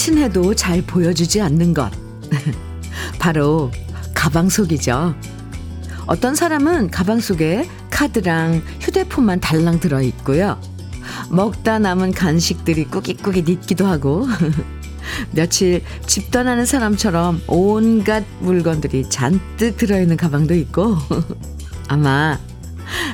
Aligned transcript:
친해도 0.00 0.54
잘 0.54 0.80
보여주지 0.80 1.42
않는 1.42 1.74
것. 1.74 1.92
바로 3.20 3.70
가방 4.14 4.48
속이죠. 4.48 5.14
어떤 6.06 6.34
사람은 6.34 6.90
가방 6.90 7.20
속에 7.20 7.68
카드랑 7.90 8.62
휴대폰만 8.80 9.40
달랑 9.40 9.78
들어있고요. 9.78 10.58
먹다 11.28 11.78
남은 11.78 12.12
간식들이 12.12 12.84
꾸깃꾸깃 12.86 13.50
있기도 13.50 13.86
하고, 13.86 14.26
며칠 15.32 15.82
집 16.06 16.30
떠나는 16.30 16.64
사람처럼 16.64 17.42
온갖 17.46 18.24
물건들이 18.40 19.06
잔뜩 19.10 19.76
들어있는 19.76 20.16
가방도 20.16 20.54
있고, 20.54 20.96
아마 21.88 22.38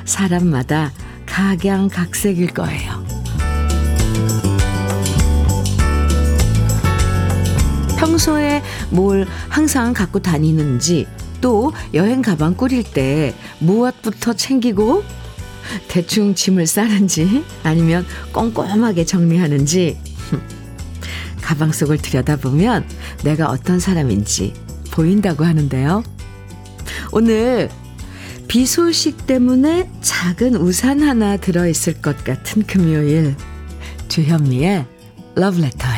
사람마다 0.04 0.92
각양각색일 1.26 2.54
거예요. 2.54 2.95
평소에 7.96 8.62
뭘 8.90 9.26
항상 9.48 9.92
갖고 9.92 10.18
다니는지 10.18 11.06
또 11.40 11.72
여행 11.94 12.22
가방 12.22 12.54
꾸릴 12.54 12.82
때 12.82 13.34
무엇부터 13.58 14.34
챙기고 14.34 15.04
대충 15.88 16.34
짐을 16.34 16.66
싸는지 16.66 17.44
아니면 17.62 18.06
꼼꼼하게 18.32 19.04
정리하는지 19.04 19.98
가방 21.40 21.72
속을 21.72 21.98
들여다보면 21.98 22.84
내가 23.24 23.48
어떤 23.48 23.78
사람인지 23.78 24.54
보인다고 24.90 25.44
하는데요. 25.44 26.02
오늘 27.12 27.68
비 28.48 28.66
소식 28.66 29.26
때문에 29.26 29.90
작은 30.00 30.56
우산 30.56 31.02
하나 31.02 31.36
들어있을 31.36 32.00
것 32.00 32.24
같은 32.24 32.62
금요일 32.66 33.34
주현미의 34.08 34.86
러브레터예요. 35.34 35.95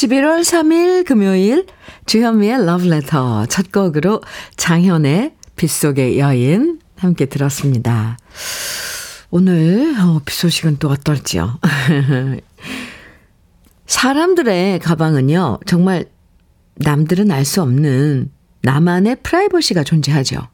11월 0.00 0.40
3일 0.40 1.04
금요일 1.04 1.66
주현미의 2.06 2.64
러브레터 2.64 3.44
첫 3.46 3.70
곡으로 3.70 4.22
장현의 4.56 5.34
빗속의 5.56 6.18
여인 6.18 6.80
함께 6.96 7.26
들었습니다. 7.26 8.16
오늘 9.28 9.94
어, 10.00 10.22
비 10.24 10.34
소식은 10.34 10.78
또 10.78 10.88
어떨지요? 10.88 11.58
사람들의 13.86 14.78
가방은요, 14.78 15.60
정말 15.66 16.06
남들은 16.76 17.30
알 17.30 17.44
수 17.44 17.60
없는 17.60 18.30
나만의 18.62 19.16
프라이버시가 19.22 19.84
존재하죠. 19.84 20.48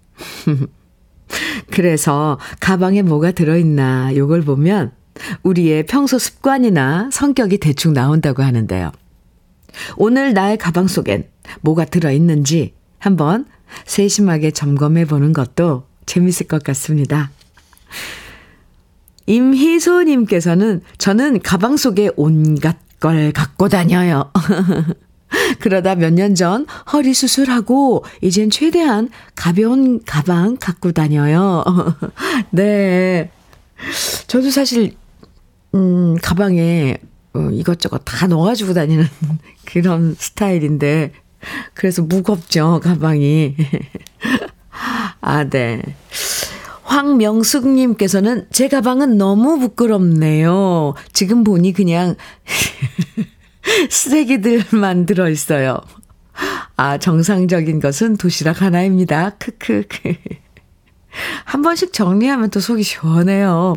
그래서 1.70 2.40
가방에 2.58 3.02
뭐가 3.02 3.30
들어있나 3.30 4.16
요걸 4.16 4.42
보면 4.42 4.90
우리의 5.44 5.86
평소 5.86 6.18
습관이나 6.18 7.10
성격이 7.12 7.58
대충 7.58 7.92
나온다고 7.92 8.42
하는데요. 8.42 8.90
오늘 9.96 10.32
나의 10.34 10.56
가방 10.58 10.86
속엔 10.88 11.28
뭐가 11.60 11.84
들어있는지 11.84 12.74
한번 12.98 13.46
세심하게 13.84 14.50
점검해 14.52 15.06
보는 15.06 15.32
것도 15.32 15.84
재밌을 16.06 16.46
것 16.46 16.62
같습니다. 16.62 17.30
임희소님께서는 19.26 20.82
저는 20.98 21.40
가방 21.42 21.76
속에 21.76 22.10
온갖 22.16 22.76
걸 23.00 23.30
갖고 23.32 23.68
다녀요. 23.68 24.30
그러다 25.60 25.96
몇 25.96 26.14
년 26.14 26.34
전 26.34 26.64
허리 26.92 27.12
수술하고 27.12 28.04
이젠 28.22 28.48
최대한 28.48 29.10
가벼운 29.34 30.02
가방 30.04 30.56
갖고 30.56 30.92
다녀요. 30.92 31.62
네. 32.50 33.30
저도 34.28 34.50
사실, 34.50 34.94
음, 35.74 36.16
가방에 36.22 36.96
어, 37.36 37.50
이것저것 37.52 37.98
다 38.04 38.26
넣어가지고 38.26 38.72
다니는 38.74 39.06
그런 39.66 40.14
스타일인데, 40.18 41.12
그래서 41.74 42.02
무겁죠, 42.02 42.80
가방이. 42.82 43.54
아, 45.20 45.44
네. 45.44 45.82
황명숙님께서는 46.84 48.46
제 48.50 48.68
가방은 48.68 49.18
너무 49.18 49.58
부끄럽네요. 49.58 50.94
지금 51.12 51.44
보니 51.44 51.72
그냥 51.72 52.14
쓰레기들만 53.90 55.06
들어있어요. 55.06 55.78
아, 56.76 56.98
정상적인 56.98 57.80
것은 57.80 58.16
도시락 58.16 58.62
하나입니다. 58.62 59.30
크크. 59.30 59.84
한 61.44 61.62
번씩 61.62 61.92
정리하면 61.92 62.50
또 62.50 62.60
속이 62.60 62.82
시원해요. 62.82 63.74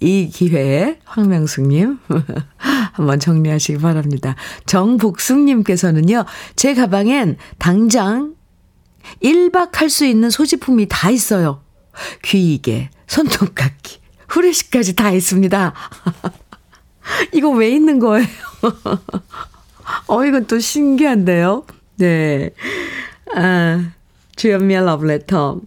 이 0.00 0.28
기회에 0.28 0.98
황명숙님 1.04 1.98
한번 2.98 3.20
정리하시기 3.20 3.78
바랍니다. 3.78 4.34
정복숙님께서는요, 4.66 6.24
제 6.56 6.74
가방엔 6.74 7.36
당장 7.58 8.34
1박 9.22 9.74
할 9.74 9.88
수 9.88 10.04
있는 10.04 10.28
소지품이 10.30 10.86
다 10.88 11.10
있어요. 11.10 11.62
귀이개, 12.22 12.90
손톱깎이, 13.06 14.00
후레쉬까지 14.28 14.94
다 14.96 15.10
있습니다. 15.12 15.72
이거 17.32 17.48
왜 17.50 17.70
있는 17.70 17.98
거예요? 17.98 18.26
어, 20.08 20.24
이건 20.24 20.46
또 20.46 20.58
신기한데요? 20.58 21.64
네. 21.96 22.50
아, 23.34 23.90
주연미의 24.36 24.84
러브레터. 24.84 25.60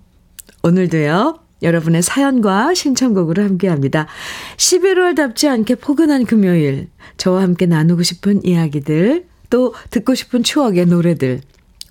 오늘도요, 0.63 1.39
여러분의 1.61 2.01
사연과 2.01 2.73
신청곡으로 2.73 3.43
함께 3.43 3.67
합니다. 3.67 4.07
11월답지 4.57 5.47
않게 5.49 5.75
포근한 5.75 6.25
금요일. 6.25 6.87
저와 7.17 7.41
함께 7.41 7.65
나누고 7.65 8.03
싶은 8.03 8.45
이야기들, 8.45 9.25
또 9.49 9.73
듣고 9.89 10.15
싶은 10.15 10.43
추억의 10.43 10.87
노래들, 10.87 11.41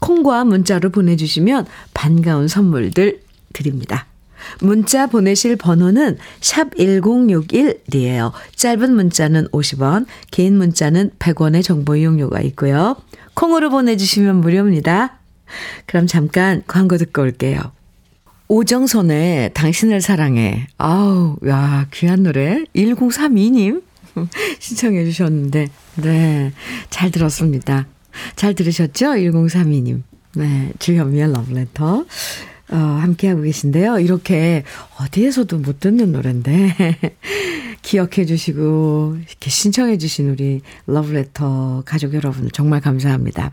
콩과 0.01 0.45
문자로 0.45 0.91
보내주시면 0.91 1.67
반가운 1.95 2.49
선물들 2.49 3.21
드립니다. 3.53 4.07
문자 4.61 5.07
보내실 5.07 5.57
번호는 5.57 6.17
샵 6.41 6.75
1061이에요. 6.75 8.33
짧은 8.57 8.95
문자는 8.95 9.49
50원, 9.49 10.07
긴 10.31 10.57
문자는 10.57 11.11
100원의 11.19 11.63
정보 11.63 11.95
이용료가 11.95 12.41
있고요. 12.41 12.97
콩으로 13.35 13.71
보내주시면 13.71 14.41
무료입니다. 14.41 15.19
그럼 15.87 16.07
잠깐 16.07 16.63
광고 16.67 16.97
듣고 16.97 17.23
올게요. 17.23 17.61
오정선의 18.51 19.53
당신을 19.55 20.01
사랑해. 20.01 20.67
아우, 20.77 21.37
야, 21.47 21.87
귀한 21.93 22.25
노래. 22.25 22.65
1032님 22.75 23.81
신청해 24.59 25.05
주셨는데, 25.05 25.69
네, 26.03 26.53
잘 26.91 27.13
들었습니다. 27.13 27.87
잘 28.35 28.55
들으셨죠? 28.55 29.07
1032님. 29.07 30.03
네, 30.35 30.73
주현미의 30.81 31.33
러브레터. 31.33 32.05
어, 32.73 32.77
함께하고 32.77 33.43
계신데요. 33.43 34.01
이렇게 34.01 34.65
어디에서도 34.99 35.57
못 35.59 35.79
듣는 35.79 36.11
노래인데, 36.11 36.75
기억해 37.83 38.25
주시고, 38.27 39.19
이렇게 39.29 39.49
신청해 39.49 39.97
주신 39.99 40.29
우리 40.29 40.63
러브레터 40.87 41.85
가족 41.87 42.15
여러분 42.15 42.49
정말 42.53 42.81
감사합니다. 42.81 43.53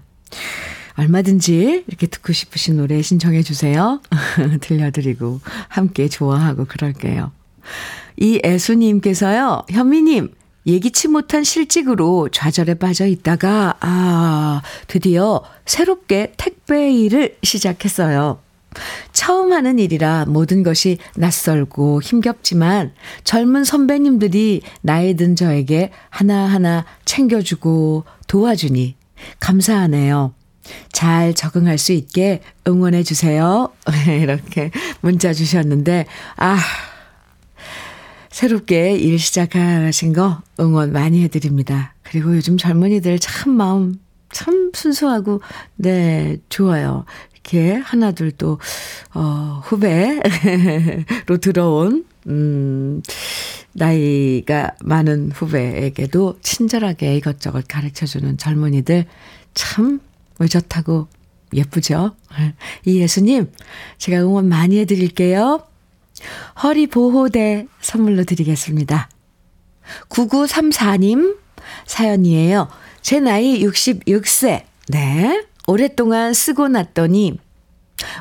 얼마든지 0.97 1.85
이렇게 1.87 2.07
듣고 2.07 2.33
싶으신 2.33 2.77
노래 2.77 3.01
신청해 3.01 3.43
주세요. 3.43 4.01
들려드리고, 4.61 5.39
함께 5.69 6.09
좋아하고 6.09 6.65
그럴게요. 6.65 7.31
이 8.17 8.41
애수님께서요, 8.43 9.65
현미님, 9.69 10.33
예기치 10.65 11.07
못한 11.07 11.43
실직으로 11.43 12.29
좌절에 12.29 12.73
빠져 12.73 13.05
있다가, 13.05 13.75
아, 13.79 14.61
드디어 14.87 15.43
새롭게 15.65 16.33
택배 16.35 16.91
일을 16.91 17.37
시작했어요. 17.43 18.39
처음 19.11 19.53
하는 19.53 19.79
일이라 19.79 20.25
모든 20.27 20.63
것이 20.63 20.97
낯설고 21.15 22.01
힘겹지만 22.01 22.93
젊은 23.23 23.63
선배님들이 23.63 24.61
나이 24.81 25.15
든 25.15 25.35
저에게 25.35 25.91
하나하나 26.09 26.85
챙겨주고 27.05 28.03
도와주니 28.27 28.95
감사하네요. 29.39 30.33
잘 30.91 31.33
적응할 31.33 31.77
수 31.77 31.91
있게 31.91 32.41
응원해 32.67 33.03
주세요. 33.03 33.71
이렇게 34.07 34.71
문자 35.01 35.33
주셨는데, 35.33 36.05
아, 36.37 36.57
새롭게 38.29 38.95
일 38.95 39.17
시작하신 39.17 40.13
거 40.13 40.41
응원 40.59 40.91
많이 40.91 41.23
해드립니다. 41.23 41.93
그리고 42.03 42.35
요즘 42.35 42.57
젊은이들 42.57 43.19
참 43.19 43.53
마음 43.53 43.95
참 44.31 44.71
순수하고, 44.73 45.41
네, 45.75 46.37
좋아요. 46.49 47.05
이렇게 47.33 47.73
하나 47.73 48.11
둘 48.11 48.31
또, 48.31 48.59
어, 49.13 49.61
후배로 49.63 50.21
들어온, 51.41 52.05
음, 52.27 53.01
나이가 53.73 54.71
많은 54.83 55.31
후배에게도 55.31 56.39
친절하게 56.41 57.15
이것저것 57.15 57.65
가르쳐 57.67 58.05
주는 58.05 58.37
젊은이들 58.37 59.05
참 59.53 59.99
의젓하고 60.39 61.07
예쁘죠? 61.53 62.15
이 62.85 62.99
예수님, 62.99 63.51
제가 63.97 64.21
응원 64.21 64.49
많이 64.49 64.79
해드릴게요. 64.79 65.63
허리 66.63 66.87
보호대 66.87 67.67
선물로 67.81 68.23
드리겠습니다. 68.23 69.09
9934님, 70.09 71.37
사연이에요. 71.85 72.67
제 73.01 73.19
나이 73.19 73.63
66세. 73.63 74.63
네. 74.89 75.45
오랫동안 75.67 76.33
쓰고 76.33 76.67
났더니 76.69 77.39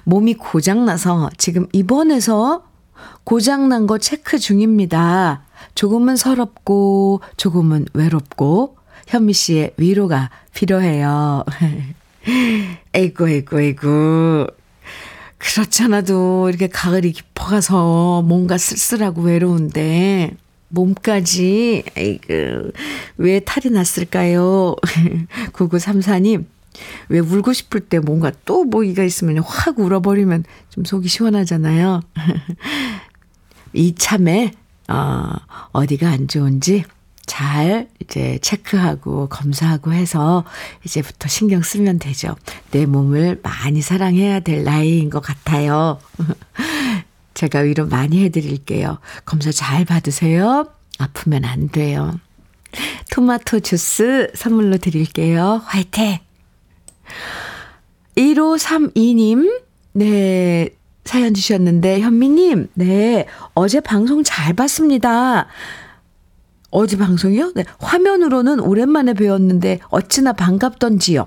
몸이 0.04 0.34
고장나서 0.34 1.30
지금 1.36 1.66
입원해서 1.72 2.64
고장난 3.24 3.86
거 3.86 3.98
체크 3.98 4.38
중입니다. 4.38 5.42
조금은 5.74 6.16
서럽고 6.16 7.20
조금은 7.36 7.86
외롭고 7.92 8.76
현미 9.06 9.32
씨의 9.32 9.74
위로가 9.76 10.30
필요해요. 10.54 11.44
에이구, 12.94 13.28
에이구, 13.28 13.60
에이구. 13.60 14.46
그렇잖아도 15.38 16.48
이렇게 16.48 16.66
가을이 16.66 17.12
깊어가서 17.12 18.22
뭔가 18.22 18.58
쓸쓸하고 18.58 19.22
외로운데 19.22 20.34
몸까지 20.68 21.84
에이그 21.96 22.72
왜 23.18 23.40
탈이 23.40 23.72
났을까요? 23.72 24.74
9934님 25.52 26.46
왜 27.08 27.18
울고 27.20 27.52
싶을 27.52 27.80
때 27.80 27.98
뭔가 27.98 28.32
또 28.44 28.64
모기가 28.64 29.02
있으면 29.04 29.38
확 29.38 29.78
울어버리면 29.78 30.44
좀 30.70 30.84
속이 30.84 31.08
시원하잖아요. 31.08 32.00
이참에 33.72 34.52
어, 34.88 35.32
어디가 35.72 36.08
안 36.08 36.28
좋은지 36.28 36.84
잘 37.26 37.88
이제 38.00 38.38
체크하고 38.40 39.28
검사하고 39.28 39.92
해서 39.92 40.44
이제부터 40.84 41.28
신경 41.28 41.62
쓰면 41.62 41.98
되죠. 41.98 42.36
내 42.70 42.86
몸을 42.86 43.40
많이 43.42 43.82
사랑해야 43.82 44.40
될 44.40 44.64
나이인 44.64 45.10
것 45.10 45.20
같아요. 45.20 45.98
제가 47.34 47.60
위로 47.60 47.86
많이 47.86 48.24
해드릴게요. 48.24 48.98
검사 49.24 49.52
잘 49.52 49.84
받으세요. 49.84 50.68
아프면 50.98 51.44
안 51.44 51.68
돼요. 51.68 52.18
토마토 53.10 53.60
주스 53.60 54.30
선물로 54.34 54.78
드릴게요. 54.78 55.62
화이팅! 55.64 56.18
1532님, 58.16 59.62
네, 59.92 60.70
사연 61.04 61.34
주셨는데, 61.34 62.00
현미님, 62.00 62.68
네, 62.74 63.26
어제 63.54 63.80
방송 63.80 64.22
잘 64.24 64.54
봤습니다. 64.54 65.46
어제 66.78 66.98
방송이요? 66.98 67.52
네, 67.54 67.64
화면으로는 67.78 68.60
오랜만에 68.60 69.14
배웠는데, 69.14 69.78
어찌나 69.88 70.34
반갑던지요. 70.34 71.26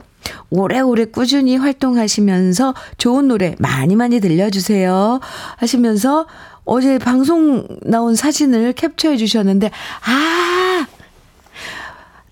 오래오래 0.51 1.05
꾸준히 1.05 1.57
활동하시면서 1.57 2.75
좋은 2.99 3.27
노래 3.27 3.55
많이 3.57 3.95
많이 3.95 4.19
들려주세요. 4.19 5.19
하시면서 5.57 6.27
어제 6.65 6.99
방송 6.99 7.67
나온 7.81 8.13
사진을 8.13 8.73
캡처해 8.73 9.17
주셨는데, 9.17 9.71
아, 10.05 10.85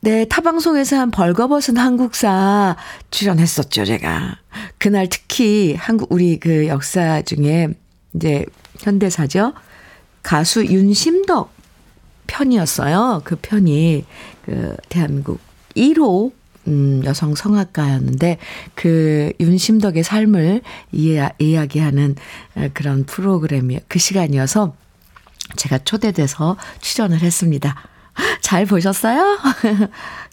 네, 0.01 0.25
타방송에서 0.25 0.99
한 0.99 1.09
벌거벗은 1.09 1.75
한국사 1.75 2.75
출연했었죠, 3.09 3.85
제가. 3.85 4.37
그날 4.77 5.07
특히 5.09 5.73
한국, 5.75 6.11
우리 6.11 6.39
그 6.39 6.67
역사 6.67 7.23
중에 7.23 7.69
이제 8.13 8.45
현대사죠. 8.77 9.53
가수 10.21 10.63
윤심덕 10.63 11.56
편이었어요. 12.27 13.21
그 13.23 13.35
편이 13.41 14.05
그 14.45 14.75
대한민국 14.89 15.39
1호 15.75 16.31
음, 16.67 17.01
여성 17.05 17.33
성악가였는데 17.33 18.37
그 18.75 19.31
윤심덕의 19.39 20.03
삶을 20.03 20.61
이야, 20.91 21.29
이야기하는 21.39 22.15
그런 22.73 23.05
프로그램이 23.05 23.79
그 23.87 23.99
시간이어서 23.99 24.75
제가 25.55 25.79
초대돼서 25.79 26.57
출연을 26.81 27.21
했습니다. 27.21 27.75
잘 28.41 28.65
보셨어요? 28.65 29.37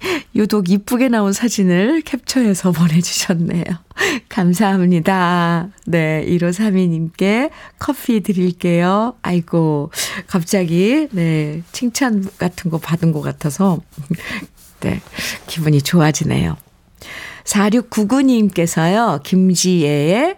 유독 0.34 0.70
이쁘게 0.70 1.08
나온 1.08 1.32
사진을 1.32 2.02
캡처해서 2.02 2.72
보내주셨네요. 2.72 3.64
감사합니다. 4.28 5.68
네, 5.86 6.24
1532님께 6.26 7.50
커피 7.78 8.20
드릴게요. 8.20 9.16
아이고, 9.22 9.90
갑자기, 10.26 11.08
네, 11.12 11.62
칭찬 11.72 12.28
같은 12.38 12.70
거 12.70 12.78
받은 12.78 13.12
것 13.12 13.20
같아서, 13.20 13.80
네, 14.80 15.00
기분이 15.46 15.82
좋아지네요. 15.82 16.56
4699님께서요, 17.44 19.22
김지혜의 19.22 20.36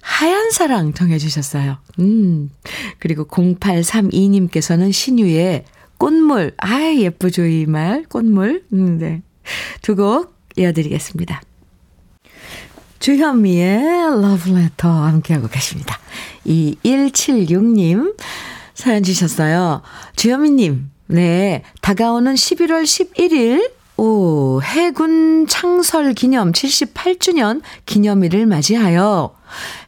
하얀 0.00 0.50
사랑 0.50 0.94
정해주셨어요. 0.94 1.78
음, 1.98 2.50
그리고 2.98 3.26
0832님께서는 3.26 4.92
신유의 4.92 5.64
꽃물. 5.98 6.54
아, 6.58 6.80
예쁘죠, 6.94 7.44
이 7.44 7.66
말. 7.66 8.04
꽃물. 8.08 8.64
음, 8.72 8.98
네. 8.98 9.22
두곡 9.82 10.34
이어드리겠습니다. 10.56 11.42
주현미의 12.98 14.20
러브레터 14.20 14.88
함께하고 14.88 15.48
계십니다. 15.48 15.98
2176님 16.46 18.16
사연 18.74 19.02
주셨어요. 19.02 19.82
주현미님, 20.16 20.90
네. 21.06 21.62
다가오는 21.80 22.34
11월 22.34 22.82
11일 22.84 23.70
오, 23.96 24.60
해군 24.62 25.48
창설 25.48 26.14
기념 26.14 26.52
78주년 26.52 27.62
기념일을 27.84 28.46
맞이하여 28.46 29.34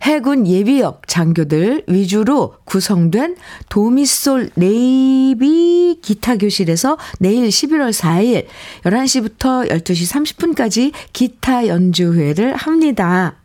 해군 0.02 0.46
예비역 0.46 1.06
장교들 1.06 1.84
위주로 1.88 2.54
구성된 2.64 3.36
도미솔 3.68 4.50
네이비 4.54 6.00
기타 6.02 6.36
교실에서 6.36 6.98
내일 7.18 7.48
11월 7.48 7.92
4일 7.92 8.46
11시부터 8.84 9.68
12시 9.70 10.54
30분까지 10.54 10.92
기타 11.12 11.66
연주회를 11.66 12.56
합니다. 12.56 13.36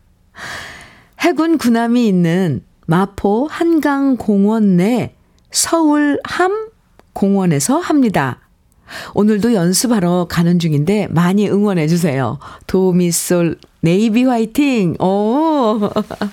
해군 1.20 1.58
군함이 1.58 2.06
있는 2.06 2.62
마포 2.86 3.48
한강공원 3.50 4.76
내 4.76 5.14
서울 5.50 6.20
함 6.24 6.70
공원에서 7.12 7.78
합니다. 7.78 8.45
오늘도 9.14 9.54
연습하러 9.54 10.26
가는 10.28 10.58
중인데 10.58 11.08
많이 11.10 11.48
응원해 11.48 11.86
주세요. 11.88 12.38
도미솔 12.66 13.58
네이비 13.80 14.24
화이팅! 14.24 14.94
오! 15.00 15.90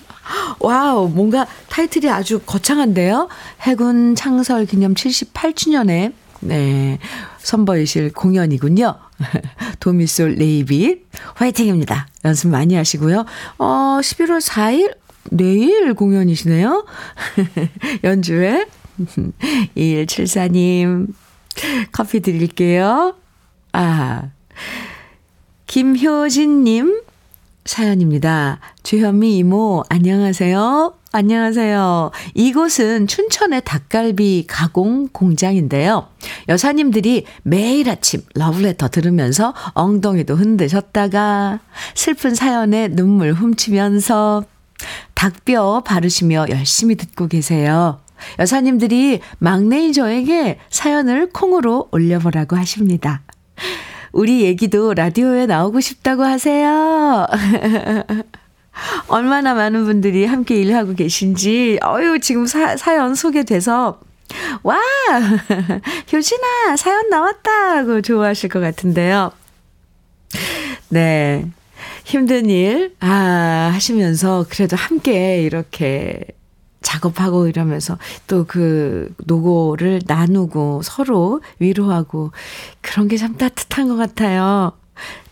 wow, 0.59 1.09
뭔가 1.09 1.45
타이틀이 1.69 2.09
아주 2.09 2.39
거창한데요? 2.39 3.27
해군 3.61 4.15
창설 4.15 4.65
기념 4.65 4.93
78주년에, 4.93 6.13
네, 6.39 6.99
선보이실 7.39 8.13
공연이군요. 8.13 8.95
도미솔 9.79 10.35
네이비 10.35 11.01
화이팅입니다. 11.35 12.07
연습 12.25 12.49
많이 12.49 12.75
하시고요. 12.75 13.25
어, 13.57 13.99
11월 14.01 14.41
4일? 14.41 14.95
내일 15.29 15.93
공연이시네요? 15.93 16.85
연주회? 18.03 18.65
2174님, 19.75 21.07
커피 21.91 22.19
드릴게요. 22.19 23.15
아, 23.71 24.29
김효진님 25.67 27.01
사연입니다. 27.65 28.59
주현미 28.83 29.37
이모, 29.37 29.83
안녕하세요. 29.89 30.93
안녕하세요. 31.15 32.11
이곳은 32.33 33.07
춘천의 33.07 33.61
닭갈비 33.63 34.45
가공 34.47 35.07
공장인데요. 35.07 36.07
여사님들이 36.49 37.25
매일 37.43 37.89
아침 37.89 38.21
러브레터 38.33 38.89
들으면서 38.89 39.53
엉덩이도 39.73 40.35
흔드셨다가 40.35 41.59
슬픈 41.93 42.35
사연에 42.35 42.87
눈물 42.89 43.33
훔치면서 43.33 44.43
닭뼈 45.13 45.83
바르시며 45.85 46.47
열심히 46.49 46.95
듣고 46.95 47.27
계세요. 47.27 47.99
여사님들이 48.39 49.19
막내인 49.39 49.93
저에게 49.93 50.59
사연을 50.69 51.29
콩으로 51.31 51.89
올려보라고 51.91 52.55
하십니다. 52.55 53.21
우리 54.11 54.43
얘기도 54.43 54.93
라디오에 54.93 55.47
나오고 55.47 55.79
싶다고 55.81 56.23
하세요. 56.23 57.27
얼마나 59.07 59.53
많은 59.53 59.85
분들이 59.85 60.25
함께 60.25 60.55
일하고 60.55 60.93
계신지, 60.93 61.79
어유 61.83 62.19
지금 62.19 62.45
사, 62.45 62.77
사연 62.77 63.15
소개돼서, 63.15 63.99
와! 64.63 64.77
효진아, 66.11 66.77
사연 66.77 67.09
나왔다! 67.09 67.85
고 67.85 68.01
좋아하실 68.01 68.49
것 68.49 68.59
같은데요. 68.59 69.31
네. 70.89 71.45
힘든 72.03 72.49
일, 72.49 72.95
아, 72.99 73.71
하시면서 73.73 74.45
그래도 74.49 74.75
함께 74.75 75.41
이렇게 75.41 76.25
작업하고 76.83 77.47
이러면서 77.47 77.97
또 78.27 78.45
그 78.45 79.13
노고를 79.25 80.01
나누고 80.05 80.81
서로 80.83 81.41
위로하고 81.59 82.31
그런 82.81 83.07
게 83.07 83.17
참 83.17 83.35
따뜻한 83.37 83.87
것 83.87 83.95
같아요. 83.95 84.73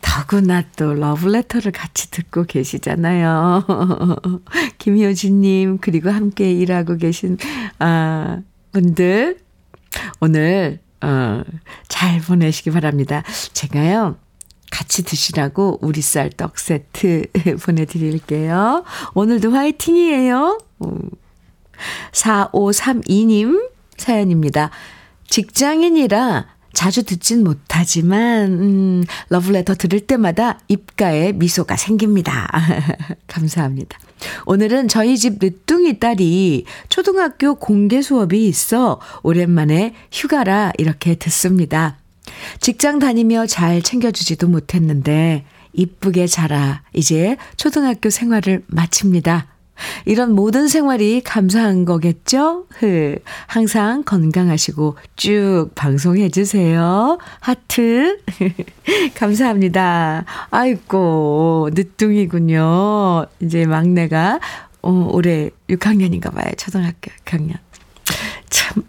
더구나 0.01 0.63
또 0.75 0.93
러브레터를 0.93 1.71
같이 1.71 2.09
듣고 2.09 2.45
계시잖아요. 2.45 3.65
김효진님, 4.79 5.77
그리고 5.79 6.09
함께 6.09 6.51
일하고 6.51 6.97
계신, 6.97 7.37
아, 7.79 8.39
분들. 8.71 9.37
오늘 10.21 10.79
어, 11.01 11.43
잘 11.87 12.19
보내시기 12.21 12.71
바랍니다. 12.71 13.23
제가요, 13.53 14.15
같이 14.71 15.03
드시라고 15.03 15.79
우리 15.81 16.01
쌀 16.01 16.29
떡 16.29 16.57
세트 16.57 17.25
보내드릴게요. 17.63 18.83
오늘도 19.13 19.51
화이팅이에요. 19.51 20.57
4532님 22.11 23.69
사연입니다. 23.97 24.71
직장인이라 25.29 26.47
자주 26.73 27.03
듣진 27.03 27.43
못하지만, 27.43 28.45
음, 28.53 29.03
러브레터 29.29 29.75
들을 29.75 29.99
때마다 29.99 30.59
입가에 30.67 31.33
미소가 31.33 31.75
생깁니다. 31.75 32.49
감사합니다. 33.27 33.99
오늘은 34.45 34.87
저희 34.87 35.17
집 35.17 35.37
늦둥이 35.41 35.99
딸이 35.99 36.65
초등학교 36.89 37.55
공개 37.55 38.01
수업이 38.01 38.47
있어 38.47 38.99
오랜만에 39.23 39.93
휴가라 40.11 40.71
이렇게 40.77 41.15
듣습니다. 41.15 41.97
직장 42.59 42.99
다니며 42.99 43.47
잘 43.47 43.81
챙겨주지도 43.81 44.47
못했는데 44.47 45.45
이쁘게 45.73 46.27
자라 46.27 46.83
이제 46.93 47.37
초등학교 47.57 48.09
생활을 48.09 48.63
마칩니다. 48.67 49.47
이런 50.05 50.33
모든 50.33 50.67
생활이 50.67 51.21
감사한 51.21 51.85
거겠죠? 51.85 52.65
흐. 52.69 53.17
항상 53.47 54.03
건강하시고 54.03 54.97
쭉 55.15 55.69
방송해 55.75 56.29
주세요. 56.29 57.17
하트. 57.39 58.19
감사합니다. 59.15 60.25
아이고, 60.49 61.69
늦둥이군요. 61.73 63.25
이제 63.41 63.65
막내가 63.65 64.39
어, 64.81 65.09
올해 65.11 65.49
6학년인가 65.69 66.33
봐요. 66.33 66.51
초등학교 66.57 67.11
6학년. 67.25 67.57
참 68.49 68.83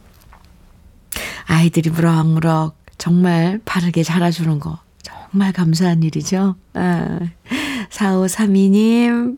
아이들이 1.47 1.91
무럭무럭 1.91 2.77
정말 2.99 3.61
바르게 3.65 4.03
자라주는 4.03 4.59
거 4.59 4.79
정말 5.03 5.53
감사한 5.53 6.03
일이죠. 6.03 6.57
아, 6.75 7.19
4532님 7.91 9.37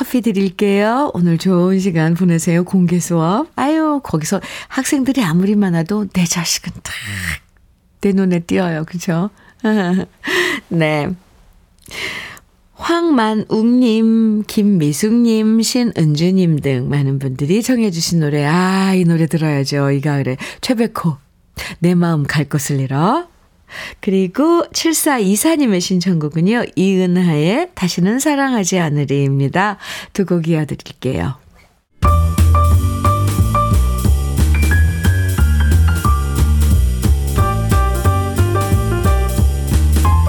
커피 0.00 0.22
드릴게요. 0.22 1.10
오늘 1.12 1.36
좋은 1.36 1.78
시간 1.78 2.14
보내세요. 2.14 2.64
공개 2.64 2.98
수업. 2.98 3.48
아유, 3.54 4.00
거기서 4.02 4.40
학생들이 4.68 5.22
아무리 5.22 5.54
많아도 5.54 6.06
내 6.14 6.24
자식은 6.24 6.72
딱 6.82 6.92
내 8.00 8.12
눈에 8.12 8.40
띄어요. 8.40 8.84
그죠? 8.84 9.30
네. 10.68 11.08
황만웅님, 12.74 14.44
김미숙님, 14.46 15.60
신은주님 15.60 16.60
등 16.60 16.88
많은 16.88 17.18
분들이 17.18 17.62
정해주신 17.62 18.20
노래. 18.20 18.44
아, 18.46 18.94
이 18.94 19.04
노래 19.04 19.26
들어야죠. 19.26 19.90
이 19.90 20.00
가을에. 20.00 20.38
최백호. 20.62 21.18
내 21.80 21.94
마음 21.94 22.22
갈 22.22 22.48
곳을 22.48 22.80
잃어. 22.80 23.28
그리고 24.00 24.64
7424님의 24.72 25.80
신청곡은요. 25.80 26.64
이은하의 26.76 27.68
다시는 27.74 28.18
사랑하지 28.18 28.78
않으리입니다. 28.78 29.78
두 30.12 30.24
곡 30.24 30.46
이어드릴게요. 30.48 31.34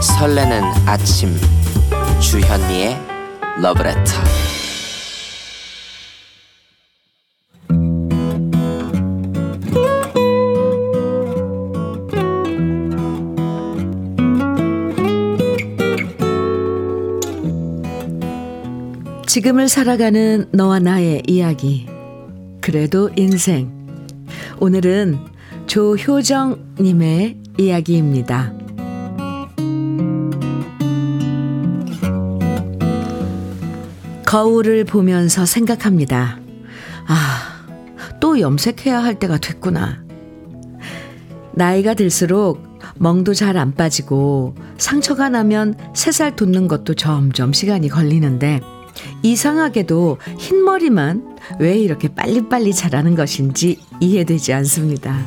설레는 0.02 0.64
아침 0.86 1.36
주현미의 2.20 2.98
러브레터 3.62 4.51
지금을 19.32 19.70
살아가는 19.70 20.50
너와 20.52 20.80
나의 20.80 21.24
이야기. 21.26 21.88
그래도 22.60 23.10
인생. 23.16 23.72
오늘은 24.60 25.20
조효정님의 25.68 27.38
이야기입니다. 27.58 28.54
거울을 34.26 34.84
보면서 34.84 35.46
생각합니다. 35.46 36.38
아, 37.08 37.66
또 38.20 38.38
염색해야 38.42 39.02
할 39.02 39.18
때가 39.18 39.38
됐구나. 39.38 40.04
나이가 41.54 41.94
들수록 41.94 42.62
멍도 42.98 43.34
잘 43.34 43.56
안 43.56 43.76
빠지고 43.76 44.56
상처가 44.78 45.30
나면 45.30 45.76
새살 45.96 46.36
돋는 46.36 46.68
것도 46.68 46.96
점점 46.96 47.54
시간이 47.54 47.88
걸리는데 47.88 48.60
이상하게도 49.24 50.18
흰머리만 50.38 51.38
왜 51.60 51.78
이렇게 51.78 52.08
빨리빨리 52.08 52.74
자라는 52.74 53.16
것인지 53.16 53.80
이해되지 54.00 54.54
않습니다. 54.54 55.26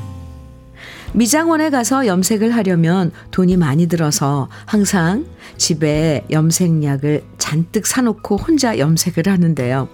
미장원에 1.13 1.71
가서 1.71 2.07
염색을 2.07 2.51
하려면 2.51 3.13
돈이 3.31 3.57
많이 3.57 3.87
들어서 3.87 4.49
항상 4.67 5.27
집에 5.57 6.25
염색약을 6.31 7.23
잔뜩 7.39 7.87
사놓고 7.87 8.37
혼자 8.37 8.79
염색을 8.79 9.29
하는데요. 9.29 9.89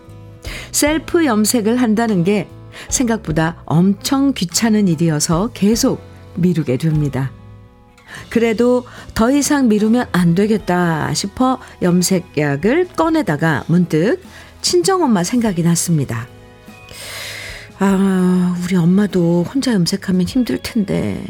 셀프 0.73 1.27
염색을 1.27 1.77
한다는 1.77 2.25
게 2.25 2.49
생각보다 2.89 3.63
엄청 3.67 4.33
귀찮은 4.33 4.89
일이어서 4.89 5.51
계속 5.53 6.01
미루게 6.37 6.79
됩니다. 6.79 7.31
그래도 8.29 8.85
더 9.15 9.31
이상 9.31 9.69
미루면 9.69 10.09
안 10.13 10.35
되겠다 10.35 11.13
싶어 11.15 11.59
염색약을 11.83 12.89
꺼내다가 12.97 13.65
문득 13.67 14.23
친정엄마 14.63 15.25
생각이 15.25 15.63
났습니다. 15.63 16.27
아, 17.79 18.57
우리 18.63 18.77
엄마도 18.77 19.43
혼자 19.43 19.73
염색하면 19.73 20.23
힘들 20.27 20.59
텐데. 20.59 21.25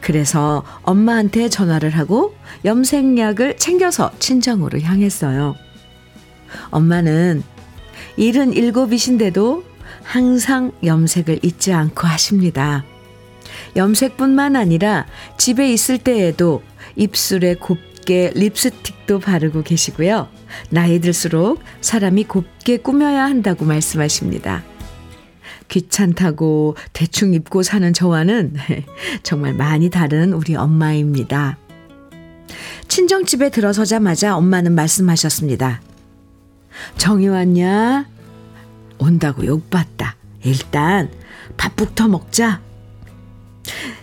그래서 0.00 0.64
엄마한테 0.82 1.48
전화를 1.48 1.90
하고 1.90 2.34
염색약을 2.64 3.56
챙겨서 3.58 4.10
친정으로 4.18 4.80
향했어요. 4.80 5.54
엄마는 6.70 7.42
77이신데도 8.18 9.62
항상 10.02 10.72
염색을 10.84 11.40
잊지 11.42 11.72
않고 11.72 12.06
하십니다. 12.06 12.84
염색뿐만 13.76 14.56
아니라 14.56 15.06
집에 15.38 15.72
있을 15.72 15.98
때에도 15.98 16.62
입술에 16.96 17.54
곱게 17.54 18.32
립스틱도 18.34 19.20
바르고 19.20 19.62
계시고요. 19.62 20.28
나이 20.70 21.00
들수록 21.00 21.60
사람이 21.80 22.24
곱게 22.24 22.78
꾸며야 22.78 23.24
한다고 23.24 23.64
말씀하십니다. 23.64 24.62
귀찮다고 25.68 26.76
대충 26.92 27.32
입고 27.32 27.62
사는 27.62 27.92
저와는 27.92 28.54
정말 29.22 29.54
많이 29.54 29.88
다른 29.88 30.34
우리 30.34 30.54
엄마입니다. 30.54 31.56
친정집에 32.88 33.48
들어서자마자 33.48 34.36
엄마는 34.36 34.72
말씀하셨습니다. 34.72 35.80
정이 36.98 37.28
왔냐? 37.28 38.06
온다고 38.98 39.46
욕받다. 39.46 40.16
일단 40.44 41.10
밥부터 41.56 42.08
먹자. 42.08 42.60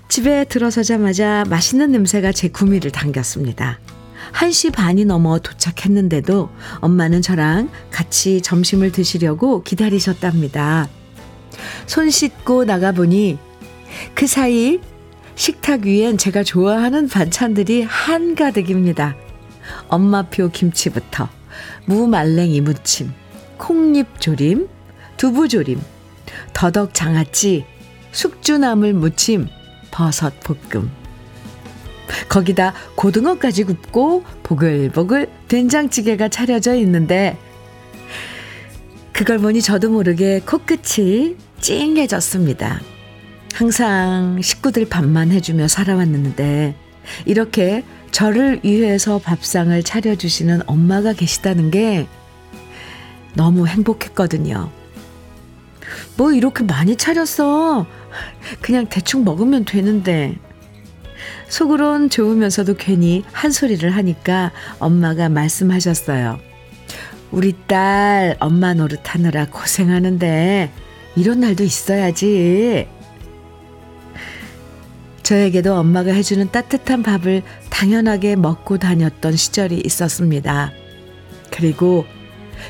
집에 0.07 0.43
들어서자마자 0.45 1.43
맛있는 1.49 1.91
냄새가 1.91 2.31
제 2.31 2.49
구미를 2.49 2.91
당겼습니다. 2.91 3.79
1시 4.33 4.73
반이 4.73 5.05
넘어 5.05 5.39
도착했는데도 5.39 6.49
엄마는 6.81 7.21
저랑 7.21 7.69
같이 7.91 8.41
점심을 8.41 8.91
드시려고 8.91 9.63
기다리셨답니다. 9.63 10.88
손 11.88 12.09
씻고 12.09 12.65
나가보니 12.65 13.38
그 14.13 14.27
사이 14.27 14.79
식탁 15.35 15.81
위엔 15.85 16.17
제가 16.17 16.43
좋아하는 16.43 17.07
반찬들이 17.07 17.83
한가득입니다. 17.83 19.15
엄마표 19.88 20.49
김치부터 20.49 21.29
무말랭이 21.85 22.61
무침, 22.61 23.11
콩잎조림, 23.57 24.67
두부조림, 25.17 25.81
더덕 26.53 26.93
장아찌, 26.93 27.65
숙주나물 28.11 28.93
무침, 28.93 29.47
버섯 29.91 30.34
볶음. 30.41 30.91
거기다 32.27 32.74
고등어까지 32.96 33.63
굽고 33.63 34.24
보글보글 34.43 35.29
된장찌개가 35.48 36.29
차려져 36.29 36.75
있는데 36.75 37.38
그걸 39.13 39.39
보니 39.39 39.62
저도 39.62 39.89
모르게 39.89 40.39
코끝이 40.39 41.36
찡해졌습니다. 41.60 42.81
항상 43.53 44.41
식구들 44.41 44.88
밥만 44.88 45.31
해주며 45.31 45.67
살아왔는데 45.67 46.75
이렇게 47.25 47.84
저를 48.12 48.62
위해서 48.63 49.19
밥상을 49.19 49.81
차려주시는 49.84 50.62
엄마가 50.67 51.13
계시다는 51.13 51.69
게 51.72 52.08
너무 53.34 53.67
행복했거든요. 53.67 54.72
뭐 56.17 56.31
이렇게 56.34 56.63
많이 56.63 56.96
차렸어. 56.96 57.86
그냥 58.62 58.88
대충 58.88 59.24
먹으면 59.24 59.65
되는데. 59.65 60.38
속으론 61.48 62.10
좋으면서도 62.10 62.75
괜히 62.75 63.24
한 63.31 63.51
소리를 63.51 63.89
하니까 63.89 64.51
엄마가 64.79 65.29
말씀하셨어요. 65.29 66.39
우리 67.31 67.53
딸 67.67 68.36
엄마 68.39 68.74
노릇하느라 68.74 69.48
고생하는데 69.48 70.72
이런 71.15 71.39
날도 71.39 71.63
있어야지. 71.63 72.88
저에게도 75.24 75.75
엄마가 75.75 76.12
해주는 76.12 76.50
따뜻한 76.51 77.03
밥을 77.03 77.43
당연하게 77.69 78.36
먹고 78.36 78.79
다녔던 78.79 79.36
시절이 79.36 79.81
있었습니다. 79.86 80.72
그리고 81.51 82.05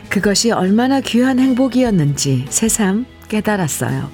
그것이 0.09 0.51
얼마나 0.51 1.01
귀한 1.01 1.39
행복이었는지 1.39 2.45
새삼 2.49 3.05
깨달았어요. 3.27 4.09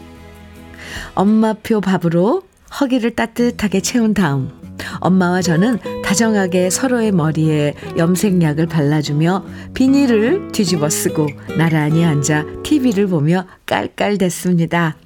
엄마표 1.13 1.81
밥으로 1.81 2.43
허기를 2.79 3.15
따뜻하게 3.15 3.81
채운 3.81 4.13
다음 4.13 4.51
엄마와 4.99 5.41
저는 5.41 5.79
다정하게 6.03 6.69
서로의 6.69 7.11
머리에 7.11 7.73
염색약을 7.97 8.67
발라주며 8.67 9.45
비닐을 9.73 10.51
뒤집어 10.51 10.89
쓰고 10.89 11.27
나란히 11.57 12.05
앉아 12.05 12.45
TV를 12.63 13.07
보며 13.07 13.45
깔깔댔습니다. 13.65 14.97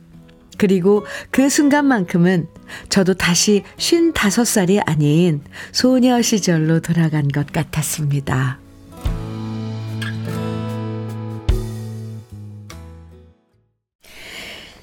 그리고 0.58 1.06
그 1.32 1.50
순간만큼은 1.50 2.48
저도 2.90 3.14
다시 3.14 3.64
55살이 3.78 4.82
아닌 4.86 5.42
소녀 5.72 6.22
시절로 6.22 6.82
돌아간 6.82 7.28
것 7.30 7.52
같았습니다. 7.52 8.60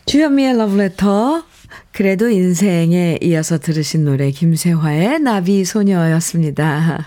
주현미의 0.07 0.57
러브레터. 0.57 1.43
그래도 1.91 2.31
인생에 2.31 3.19
이어서 3.23 3.59
들으신 3.59 4.05
노래 4.05 4.31
김세화의 4.31 5.19
나비 5.19 5.65
소녀였습니다. 5.65 7.05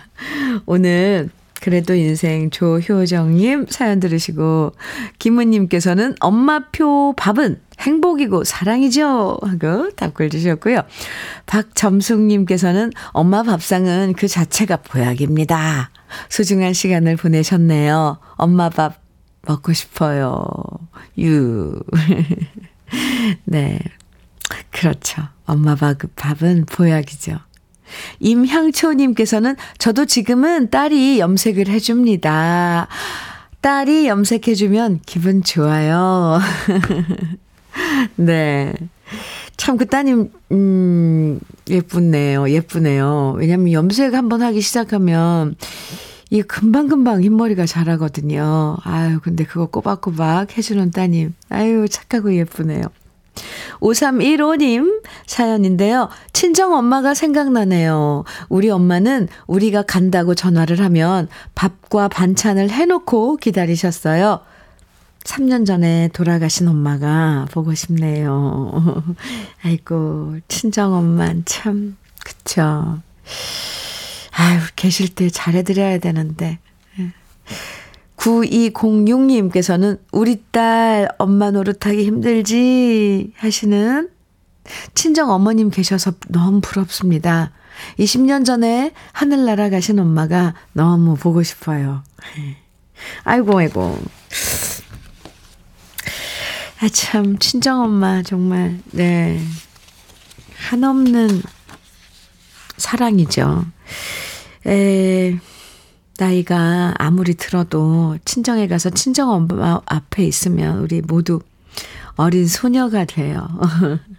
오늘 0.65 1.29
그래도 1.61 1.93
인생 1.95 2.49
조효정님 2.49 3.67
사연 3.69 4.01
들으시고 4.01 4.73
김은님께서는 5.17 6.15
엄마표 6.19 7.13
밥은 7.15 7.61
행복이고 7.79 8.43
사랑이죠 8.43 9.37
하고 9.41 9.91
답글 9.91 10.29
주셨고요. 10.29 10.81
박점숙님께서는 11.45 12.91
엄마 13.11 13.43
밥상은 13.43 14.13
그 14.17 14.27
자체가 14.27 14.77
보약입니다. 14.77 15.89
소중한 16.27 16.73
시간을 16.73 17.15
보내셨네요. 17.15 18.19
엄마 18.35 18.69
밥 18.69 19.01
먹고 19.47 19.71
싶어요. 19.71 20.43
유. 21.17 21.79
네. 23.45 23.79
그렇죠. 24.71 25.23
엄마 25.45 25.75
밥은 25.75 26.65
보약이죠. 26.65 27.39
임향초님께서는 28.19 29.55
저도 29.77 30.05
지금은 30.05 30.69
딸이 30.69 31.19
염색을 31.19 31.67
해줍니다. 31.67 32.87
딸이 33.61 34.07
염색해주면 34.07 35.01
기분 35.05 35.43
좋아요. 35.43 36.39
네. 38.15 38.73
참, 39.57 39.75
그 39.75 39.85
따님, 39.85 40.31
음, 40.51 41.39
예쁘네요. 41.69 42.49
예쁘네요. 42.49 43.33
왜냐면 43.37 43.73
염색 43.73 44.13
한번 44.13 44.41
하기 44.41 44.61
시작하면, 44.61 45.55
이게 46.29 46.43
금방금방 46.43 47.23
흰머리가 47.23 47.65
자라거든요. 47.65 48.77
아유, 48.83 49.19
근데 49.21 49.43
그거 49.43 49.65
꼬박꼬박 49.65 50.57
해주는 50.57 50.91
따님. 50.91 51.33
아유, 51.49 51.87
착하고 51.89 52.35
예쁘네요. 52.35 52.83
5315님 53.79 55.01
사연인데요. 55.25 56.09
친정 56.33 56.73
엄마가 56.73 57.13
생각나네요. 57.13 58.25
우리 58.49 58.69
엄마는 58.69 59.27
우리가 59.47 59.83
간다고 59.83 60.35
전화를 60.35 60.81
하면 60.81 61.27
밥과 61.55 62.09
반찬을 62.09 62.69
해놓고 62.69 63.37
기다리셨어요. 63.37 64.41
3년 65.23 65.65
전에 65.65 66.09
돌아가신 66.13 66.67
엄마가 66.67 67.45
보고 67.51 67.73
싶네요. 67.73 69.03
아이고, 69.63 70.37
친정 70.47 70.93
엄마 70.93 71.31
참, 71.45 71.97
그쵸. 72.23 72.99
아유, 74.39 74.61
계실 74.77 75.09
때 75.09 75.29
잘해드려야 75.29 75.97
되는데. 75.97 76.59
9206님께서는 78.15 79.99
우리 80.13 80.43
딸 80.51 81.09
엄마 81.17 81.51
노릇하기 81.51 82.05
힘들지 82.05 83.33
하시는 83.35 84.09
친정 84.93 85.29
어머님 85.29 85.69
계셔서 85.69 86.13
너무 86.29 86.61
부럽습니다. 86.61 87.51
20년 87.97 88.45
전에 88.45 88.93
하늘 89.11 89.45
날아가신 89.45 89.99
엄마가 89.99 90.53
너무 90.71 91.15
보고 91.15 91.43
싶어요. 91.43 92.03
아이고, 93.23 93.57
아이고. 93.59 93.99
아, 96.81 96.87
참, 96.93 97.37
친정엄마, 97.39 98.23
정말, 98.23 98.79
네. 98.91 99.41
한없는 100.69 101.41
사랑이죠. 102.77 103.65
에, 104.69 105.37
나이가 106.17 106.93
아무리 106.97 107.33
들어도 107.33 108.17
친정에 108.25 108.67
가서 108.67 108.89
친정 108.89 109.31
엄마 109.31 109.81
앞에 109.85 110.23
있으면 110.25 110.79
우리 110.79 111.01
모두 111.01 111.39
어린 112.15 112.47
소녀가 112.47 113.05
돼요. 113.05 113.47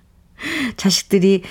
자식들이 0.77 1.43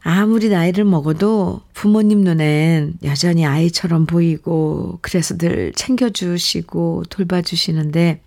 아무리 0.00 0.48
나이를 0.48 0.84
먹어도 0.84 1.60
부모님 1.74 2.22
눈엔 2.22 2.94
여전히 3.04 3.44
아이처럼 3.44 4.06
보이고 4.06 4.98
그래서 5.02 5.36
늘 5.36 5.72
챙겨주시고 5.74 7.04
돌봐주시는데 7.10 8.22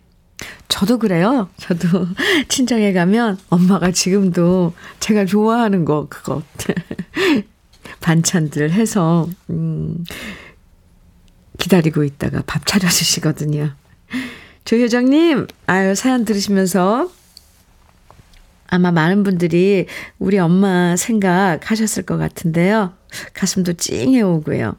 저도 0.68 1.00
그래요. 1.00 1.50
저도 1.58 2.08
친정에 2.48 2.94
가면 2.94 3.40
엄마가 3.50 3.92
지금도 3.92 4.74
제가 5.00 5.26
좋아하는 5.26 5.86
거 5.86 6.08
그거 6.10 6.42
반찬들 8.00 8.72
해서 8.72 9.28
음 9.50 10.04
기다리고 11.58 12.04
있다가 12.04 12.42
밥 12.46 12.66
차려주시거든요. 12.66 13.74
조효정님, 14.66 15.48
아유, 15.68 15.96
사연 15.96 16.26
들으시면서 16.26 17.12
아마 18.68 18.92
많은 18.92 19.24
분들이 19.24 19.88
우리 20.18 20.40
엄마 20.40 20.96
생각하셨을 20.96 22.04
것 22.04 22.18
같은데요. 22.18 22.94
가슴도 23.34 23.74
찡해 23.74 24.22
오고요. 24.22 24.76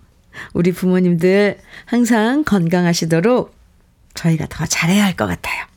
우리 0.55 0.73
부모님들 0.73 1.59
항상 1.85 2.43
건강하시도록 2.45 3.55
저희가 4.15 4.47
더 4.49 4.65
잘해야 4.67 5.05
할 5.05 5.15
것 5.15 5.27
같아요. 5.27 5.72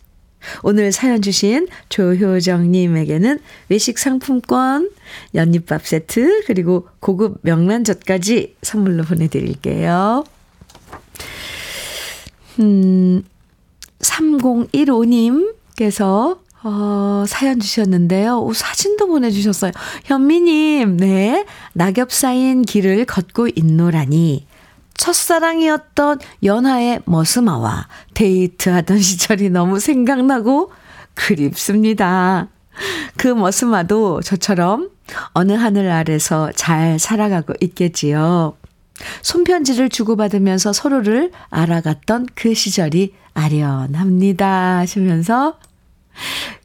오늘 0.64 0.92
사연 0.92 1.22
주신 1.22 1.68
조효정님에게는 1.90 3.40
외식 3.70 4.00
상품권, 4.00 4.90
연잎밥 5.34 5.86
세트, 5.86 6.44
그리고 6.46 6.88
고급 7.00 7.40
명란젓까지 7.42 8.56
선물로 8.62 9.04
보내드릴게요. 9.04 10.24
음, 12.60 13.24
3015님께서 14.00 16.40
어, 16.68 17.26
사연 17.28 17.60
주셨는데요. 17.60 18.40
오, 18.40 18.52
사진도 18.54 19.06
보내주셨어요. 19.06 19.72
현미님, 20.06 20.98
네. 20.98 21.46
낙엽 21.74 22.12
쌓인 22.12 22.64
길을 22.64 23.06
걷고 23.06 23.50
있노라니. 23.56 24.48
첫사랑이었던 24.98 26.20
연하의 26.44 27.02
머스마와 27.06 27.88
데이트하던 28.14 29.00
시절이 29.00 29.50
너무 29.50 29.80
생각나고 29.80 30.72
그립습니다. 31.14 32.48
그 33.18 33.28
머스마도 33.30 34.22
저처럼 34.22 34.90
어느 35.34 35.54
하늘 35.54 35.90
아래서 35.90 36.52
잘 36.56 37.00
살아가고 37.00 37.54
있겠지요. 37.62 38.58
손편지를 39.22 39.90
주고받으면서 39.90 40.74
서로를 40.74 41.32
알아갔던 41.50 42.28
그 42.34 42.54
시절이 42.54 43.14
아련합니다. 43.34 44.78
하시면서 44.80 45.60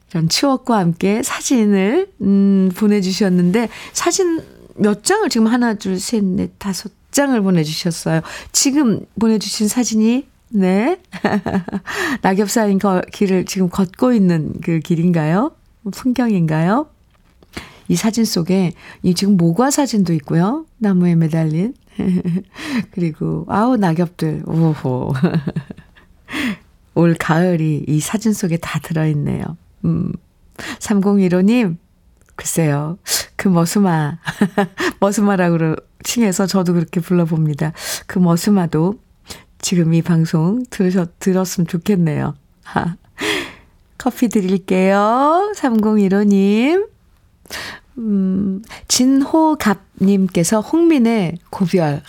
이런 0.09 0.29
추억과 0.29 0.77
함께 0.77 1.23
사진을, 1.23 2.11
음, 2.21 2.71
보내주셨는데, 2.75 3.69
사진 3.93 4.41
몇 4.75 5.03
장을 5.03 5.27
지금 5.29 5.47
하나, 5.47 5.73
둘, 5.73 5.99
셋, 5.99 6.23
넷, 6.23 6.51
다섯 6.57 6.91
장을 7.11 7.39
보내주셨어요. 7.41 8.21
지금 8.51 9.05
보내주신 9.19 9.67
사진이, 9.67 10.25
네. 10.49 10.99
낙엽 12.21 12.49
쌓인 12.49 12.79
길을 13.11 13.45
지금 13.45 13.69
걷고 13.69 14.13
있는 14.13 14.53
그 14.61 14.79
길인가요? 14.79 15.51
풍경인가요? 15.91 16.87
이 17.87 17.95
사진 17.95 18.25
속에 18.25 18.73
이 19.03 19.13
지금 19.13 19.37
모과 19.37 19.71
사진도 19.71 20.13
있고요. 20.13 20.65
나무에 20.77 21.15
매달린. 21.15 21.73
그리고 22.91 23.45
아우 23.49 23.77
낙엽들. 23.77 24.43
오호. 24.45 25.13
올 26.95 27.15
가을이 27.15 27.85
이 27.87 27.99
사진 27.99 28.33
속에 28.33 28.57
다 28.57 28.79
들어 28.79 29.07
있네요. 29.07 29.43
음. 29.85 30.11
3015님, 30.79 31.77
글쎄요. 32.41 32.97
그 33.35 33.49
머스마, 33.49 34.17
머스마라고 34.99 35.75
칭해서 36.03 36.47
저도 36.47 36.73
그렇게 36.73 36.99
불러봅니다. 36.99 37.71
그 38.07 38.17
머스마도 38.17 38.95
지금 39.59 39.93
이 39.93 40.01
방송 40.01 40.63
들으셨, 40.71 41.19
들었으면 41.19 41.67
좋겠네요. 41.67 42.33
하. 42.63 42.95
커피 43.99 44.27
드릴게요. 44.27 45.53
3015님. 45.55 46.87
음, 47.97 48.61
진호갑님께서 48.87 50.61
홍민의 50.61 51.37
고별. 51.49 52.01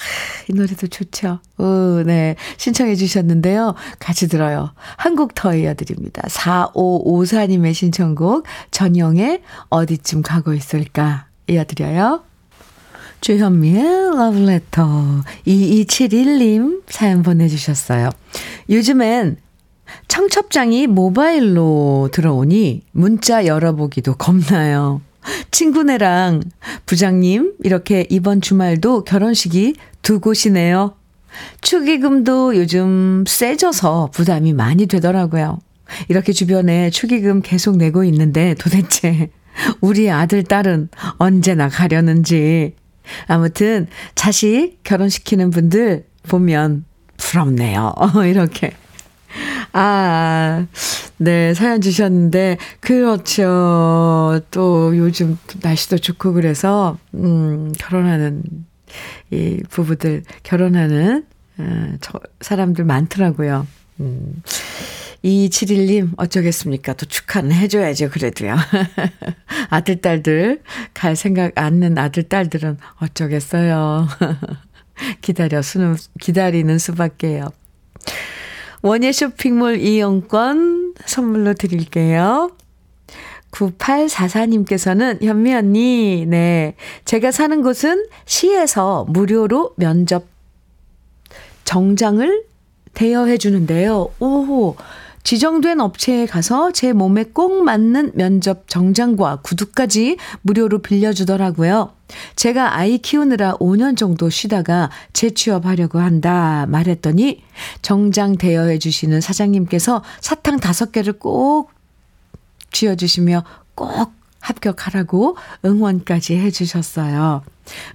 이 0.49 0.53
노래도 0.55 0.87
좋죠. 0.87 1.40
어, 1.59 2.03
네. 2.07 2.37
신청해 2.57 2.95
주셨는데요. 2.95 3.75
같이 3.99 4.29
들어요. 4.29 4.73
한곡 4.97 5.35
더 5.35 5.55
이어드립니다. 5.55 6.23
4554님의 6.29 7.75
신청곡, 7.75 8.45
전영의 8.71 9.42
어디쯤 9.68 10.23
가고 10.23 10.55
있을까? 10.55 11.27
이어드려요. 11.49 12.23
주현미의 13.21 14.16
러브레터 14.16 15.23
2271님 15.47 16.83
사연 16.88 17.23
보내주셨어요. 17.23 18.11
요즘엔 18.68 19.37
청첩장이 20.09 20.88
모바일로 20.88 22.09
들어오니 22.12 22.83
문자 22.90 23.47
열어보기도 23.47 24.14
겁나요. 24.16 25.01
친구네랑 25.51 26.43
부장님, 26.87 27.55
이렇게 27.63 28.07
이번 28.11 28.41
주말도 28.41 29.05
결혼식이 29.05 29.75
두 30.03 30.21
곳이네요. 30.21 30.95
축의금도 31.61 32.57
요즘 32.57 33.25
세져서 33.27 34.11
부담이 34.13 34.53
많이 34.53 34.87
되더라고요. 34.87 35.59
이렇게 36.09 36.33
주변에 36.33 36.91
축의금 36.91 37.43
계속 37.43 37.77
내고 37.77 38.05
있는데 38.05 38.55
도대체 38.55 39.31
우리 39.81 40.11
아들, 40.11 40.43
딸은 40.43 40.89
언제 41.19 41.55
나 41.55 41.69
가려는지. 41.69 42.75
아무튼 43.27 43.89
자식 44.15 44.79
결혼시키는 44.85 45.51
분들 45.51 46.07
보면 46.29 46.85
부럽네요. 47.17 47.95
이렇게 48.27 48.73
아, 49.73 50.67
네, 51.23 51.55
사연 51.55 51.81
주셨는데, 51.81 52.57
그렇죠. 52.81 54.41
또 54.51 54.97
요즘 54.97 55.39
날씨도 55.63 55.99
좋고 55.99 56.33
그래서, 56.33 56.99
음, 57.15 57.73
결혼하는, 57.79 58.43
이 59.31 59.63
부부들, 59.71 60.25
결혼하는, 60.43 61.25
어, 61.59 61.93
저, 62.01 62.19
사람들 62.41 62.85
많더라고요. 62.85 63.69
음. 64.01 64.43
2271님, 65.23 66.15
어쩌겠습니까? 66.17 66.95
또 66.95 67.07
축하는 67.07 67.53
해줘야죠, 67.53 68.11
그래도요. 68.11 68.57
아들, 69.71 70.01
딸들, 70.01 70.61
갈 70.93 71.15
생각 71.15 71.53
않는 71.55 71.99
아들, 71.99 72.25
딸들은 72.25 72.79
어쩌겠어요. 73.01 74.09
기다려, 75.23 75.63
수는, 75.63 75.95
기다리는 76.21 76.77
수밖에요. 76.79 77.53
원예 78.83 79.12
쇼핑몰 79.12 79.79
이용권 79.79 80.95
선물로 81.07 81.55
드릴게요. 81.55 82.51
9844님께서는 83.53 85.23
현미 85.23 85.55
언니, 85.55 86.27
네. 86.27 86.75
제가 87.05 87.31
사는 87.31 87.62
곳은 87.62 88.07
시에서 88.25 89.05
무료로 89.09 89.75
면접 89.77 90.27
정장을 91.64 92.45
대여해 92.95 93.38
주는데요. 93.38 94.11
오, 94.21 94.75
지정된 95.25 95.81
업체에 95.81 96.27
가서 96.27 96.73
제 96.73 96.93
몸에 96.93 97.25
꼭 97.25 97.63
맞는 97.63 98.13
면접 98.15 98.69
정장과 98.69 99.37
구두까지 99.43 100.17
무료로 100.43 100.83
빌려주더라고요. 100.83 101.93
제가 102.37 102.77
아이 102.77 102.99
키우느라 102.99 103.55
5년 103.59 103.97
정도 103.97 104.29
쉬다가 104.29 104.91
재취업하려고 105.13 106.01
한다 106.01 106.67
말했더니 106.69 107.43
정장 107.83 108.37
대여해 108.37 108.79
주시는 108.79 109.21
사장님께서 109.21 110.03
사탕 110.21 110.59
5개를 110.59 111.19
꼭 111.19 111.71
쥐어주시며 112.73 113.45
꼭 113.75 114.13
합격하라고 114.41 115.37
응원까지 115.65 116.37
해주셨어요. 116.37 117.43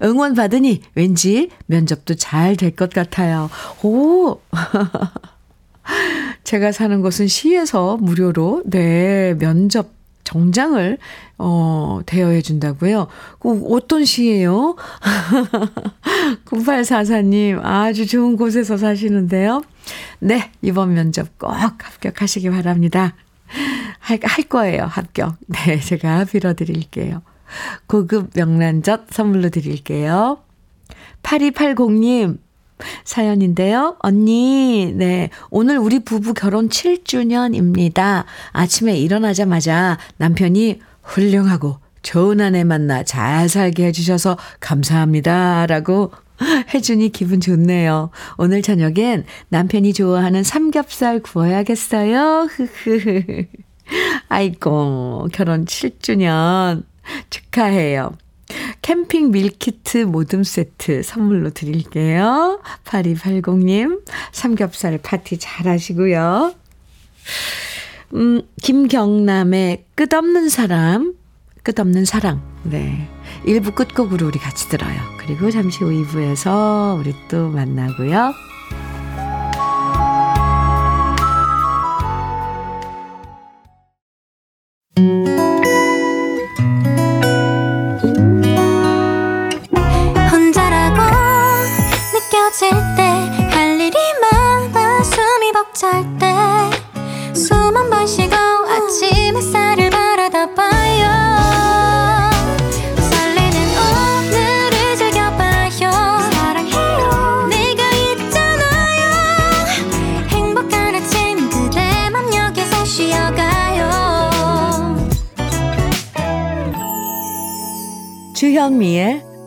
응원 0.01 0.33
받으니 0.33 0.81
왠지 0.95 1.49
면접도 1.65 2.15
잘 2.15 2.55
될 2.55 2.71
것 2.75 2.89
같아요. 2.91 3.49
오! 3.83 4.39
제가 6.47 6.71
사는 6.71 7.01
곳은 7.01 7.27
시에서 7.27 7.97
무료로, 7.97 8.63
네, 8.67 9.35
면접 9.37 9.89
정장을, 10.23 10.97
어, 11.39 11.99
대여해 12.05 12.41
준다고요? 12.41 13.07
그 13.39 13.65
어떤 13.65 14.05
시예요? 14.05 14.77
9844님, 16.45 17.59
아주 17.65 18.07
좋은 18.07 18.37
곳에서 18.37 18.77
사시는데요. 18.77 19.61
네, 20.19 20.49
이번 20.61 20.93
면접 20.93 21.37
꼭 21.37 21.49
합격하시기 21.49 22.49
바랍니다. 22.49 23.13
할, 23.99 24.17
할 24.23 24.45
거예요, 24.45 24.85
합격. 24.85 25.35
네, 25.47 25.77
제가 25.81 26.23
빌어 26.23 26.53
드릴게요. 26.53 27.23
고급 27.87 28.29
명란젓 28.35 29.07
선물로 29.09 29.49
드릴게요. 29.49 30.37
8280님, 31.23 32.37
사연인데요. 33.03 33.97
언니, 33.99 34.91
네. 34.95 35.29
오늘 35.49 35.77
우리 35.77 35.99
부부 35.99 36.33
결혼 36.33 36.69
7주년입니다. 36.69 38.25
아침에 38.51 38.97
일어나자마자 38.97 39.97
남편이 40.17 40.79
훌륭하고 41.03 41.79
좋은 42.01 42.39
아내 42.41 42.63
만나 42.63 43.03
잘 43.03 43.49
살게 43.49 43.85
해주셔서 43.87 44.37
감사합니다. 44.59 45.65
라고 45.67 46.11
해주니 46.73 47.09
기분 47.09 47.39
좋네요. 47.39 48.11
오늘 48.37 48.61
저녁엔 48.61 49.25
남편이 49.49 49.93
좋아하는 49.93 50.43
삼겹살 50.43 51.19
구워야겠어요. 51.19 52.47
아이고, 54.29 55.27
결혼 55.31 55.65
7주년 55.65 56.83
축하해요. 57.29 58.11
캠핑 58.87 59.31
밀키트 59.31 60.05
모듬 60.05 60.45
세트 60.45 61.03
선물로 61.03 61.49
드릴게요. 61.49 62.61
8280님, 62.85 64.01
삼겹살 64.31 64.97
파티 64.97 65.37
잘 65.37 65.67
하시고요. 65.67 66.53
음, 68.13 68.43
김경남의 68.61 69.83
끝없는 69.93 70.47
사람, 70.47 71.15
끝없는 71.63 72.05
사랑. 72.05 72.41
네. 72.63 73.09
1부 73.45 73.75
끝곡으로 73.75 74.27
우리 74.27 74.39
같이 74.39 74.69
들어요. 74.69 74.97
그리고 75.19 75.51
잠시 75.51 75.83
후 75.83 75.89
2부에서 75.89 76.97
우리 76.97 77.13
또 77.27 77.49
만나고요. 77.49 78.33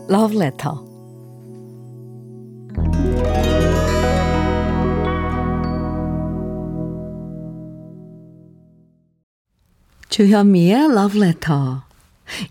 Love 0.09 0.37
Letter. 0.37 0.73
주현미의 10.09 10.91
Love 10.91 11.19
Letter. 11.19 11.81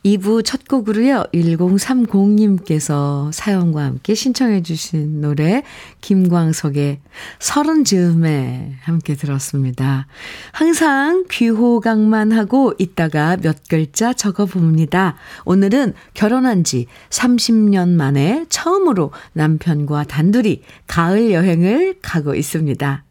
2부 0.06 0.44
첫 0.44 0.68
곡으로요, 0.68 1.26
1030님께서 1.34 3.32
사연과 3.32 3.84
함께 3.84 4.14
신청해 4.14 4.64
주신 4.64 5.22
노래, 5.22 5.64
김광석의 6.02 7.00
서른 7.40 7.84
즈음에 7.84 8.76
함께 8.82 9.16
들었습니다. 9.16 10.08
항상 10.52 11.26
귀호강만 11.30 12.32
하고 12.32 12.74
있다가 12.78 13.38
몇 13.38 13.58
글자 13.70 14.14
적어 14.14 14.46
봅니다. 14.46 15.16
오늘은 15.46 15.94
결혼한 16.14 16.64
지 16.64 16.88
30년 17.10 17.90
만에 17.90 18.46
처음으로 18.50 19.12
남편과 19.34 20.06
단둘이 20.06 20.62
가을 20.88 21.32
여행을 21.32 21.96
가고 22.02 22.36
있습니다. 22.36 23.04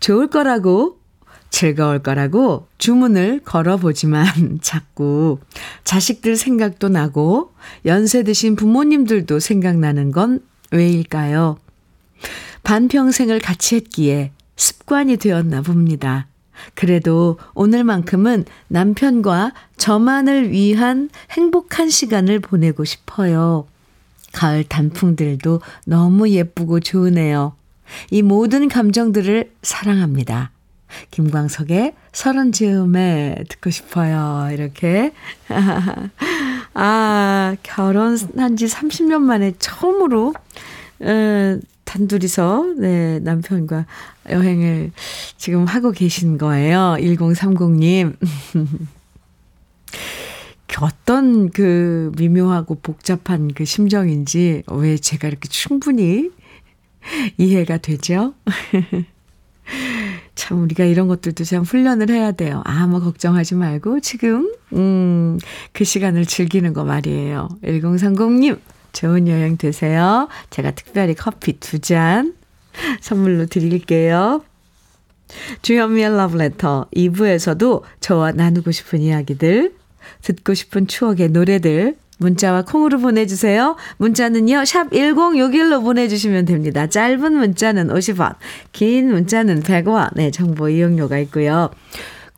좋을 0.00 0.28
거라고 0.28 0.98
즐거울 1.54 2.00
거라고 2.00 2.66
주문을 2.78 3.40
걸어보지만 3.44 4.58
자꾸 4.60 5.38
자식들 5.84 6.34
생각도 6.34 6.88
나고 6.88 7.52
연세 7.86 8.24
드신 8.24 8.56
부모님들도 8.56 9.38
생각나는 9.38 10.10
건 10.10 10.40
왜일까요? 10.72 11.58
반평생을 12.64 13.38
같이 13.38 13.76
했기에 13.76 14.32
습관이 14.56 15.16
되었나 15.16 15.62
봅니다. 15.62 16.26
그래도 16.74 17.38
오늘만큼은 17.54 18.46
남편과 18.66 19.52
저만을 19.76 20.50
위한 20.50 21.08
행복한 21.30 21.88
시간을 21.88 22.40
보내고 22.40 22.84
싶어요. 22.84 23.68
가을 24.32 24.64
단풍들도 24.64 25.60
너무 25.86 26.30
예쁘고 26.30 26.80
좋으네요. 26.80 27.54
이 28.10 28.22
모든 28.22 28.68
감정들을 28.68 29.52
사랑합니다. 29.62 30.53
김광석의 31.10 31.94
서른 32.12 32.52
즈음에 32.52 33.44
듣고 33.48 33.70
싶어요. 33.70 34.48
이렇게. 34.52 35.12
아, 36.74 37.56
결혼한 37.62 38.56
지 38.56 38.66
30년 38.66 39.20
만에 39.20 39.52
처음으로, 39.58 40.34
어, 41.00 41.58
단둘이서, 41.84 42.74
네, 42.78 43.20
남편과 43.20 43.86
여행을 44.30 44.90
지금 45.36 45.64
하고 45.66 45.92
계신 45.92 46.38
거예요. 46.38 46.96
1030님. 46.98 48.16
어떤 50.80 51.50
그 51.50 52.10
미묘하고 52.18 52.76
복잡한 52.76 53.52
그 53.54 53.64
심정인지 53.64 54.64
왜 54.72 54.96
제가 54.96 55.28
이렇게 55.28 55.48
충분히 55.48 56.30
이해가 57.38 57.78
되죠? 57.78 58.34
참 60.34 60.62
우리가 60.62 60.84
이런 60.84 61.08
것들도 61.08 61.44
참 61.44 61.62
훈련을 61.62 62.10
해야 62.10 62.32
돼요. 62.32 62.62
아무 62.64 63.00
걱정하지 63.00 63.54
말고 63.54 64.00
지금 64.00 64.52
음, 64.72 65.38
그 65.72 65.84
시간을 65.84 66.26
즐기는 66.26 66.72
거 66.72 66.84
말이에요. 66.84 67.48
1030님 67.62 68.58
좋은 68.92 69.28
여행 69.28 69.56
되세요. 69.56 70.28
제가 70.50 70.72
특별히 70.72 71.14
커피 71.14 71.58
두 71.58 71.78
잔 71.78 72.34
선물로 73.00 73.46
드릴게요. 73.46 74.44
주현미의 75.62 76.16
러브레터 76.16 76.88
2부에서도 76.94 77.82
저와 78.00 78.32
나누고 78.32 78.70
싶은 78.72 79.00
이야기들, 79.00 79.74
듣고 80.22 80.54
싶은 80.54 80.86
추억의 80.86 81.30
노래들 81.30 81.96
문자와 82.18 82.62
콩으로 82.62 82.98
보내주세요. 82.98 83.76
문자는요, 83.96 84.64
샵 84.64 84.90
1061로 84.90 85.82
보내주시면 85.82 86.44
됩니다. 86.44 86.86
짧은 86.86 87.32
문자는 87.32 87.88
50원, 87.88 88.36
긴 88.72 89.10
문자는 89.10 89.62
100원, 89.62 90.10
네, 90.14 90.30
정보 90.30 90.68
이용료가 90.68 91.18
있고요. 91.18 91.70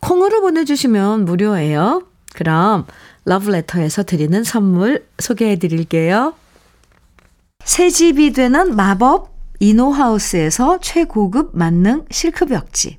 콩으로 0.00 0.40
보내주시면 0.40 1.24
무료예요. 1.24 2.04
그럼 2.34 2.86
러브레터에서 3.24 4.04
드리는 4.04 4.44
선물 4.44 5.04
소개해 5.18 5.56
드릴게요. 5.56 6.34
새 7.64 7.90
집이 7.90 8.32
되는 8.32 8.76
마법 8.76 9.34
이노하우스에서 9.58 10.78
최고급 10.80 11.50
만능 11.54 12.04
실크벽지. 12.10 12.98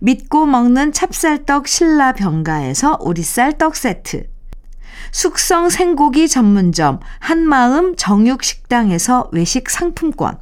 믿고 0.00 0.46
먹는 0.46 0.92
찹쌀떡 0.92 1.68
신라 1.68 2.12
병가에서 2.12 2.98
오리쌀 3.00 3.58
떡 3.58 3.76
세트, 3.76 4.26
숙성 5.12 5.68
생고기 5.68 6.28
전문점 6.28 7.00
한마음 7.20 7.96
정육식당에서 7.96 9.30
외식 9.32 9.70
상품권, 9.70 10.38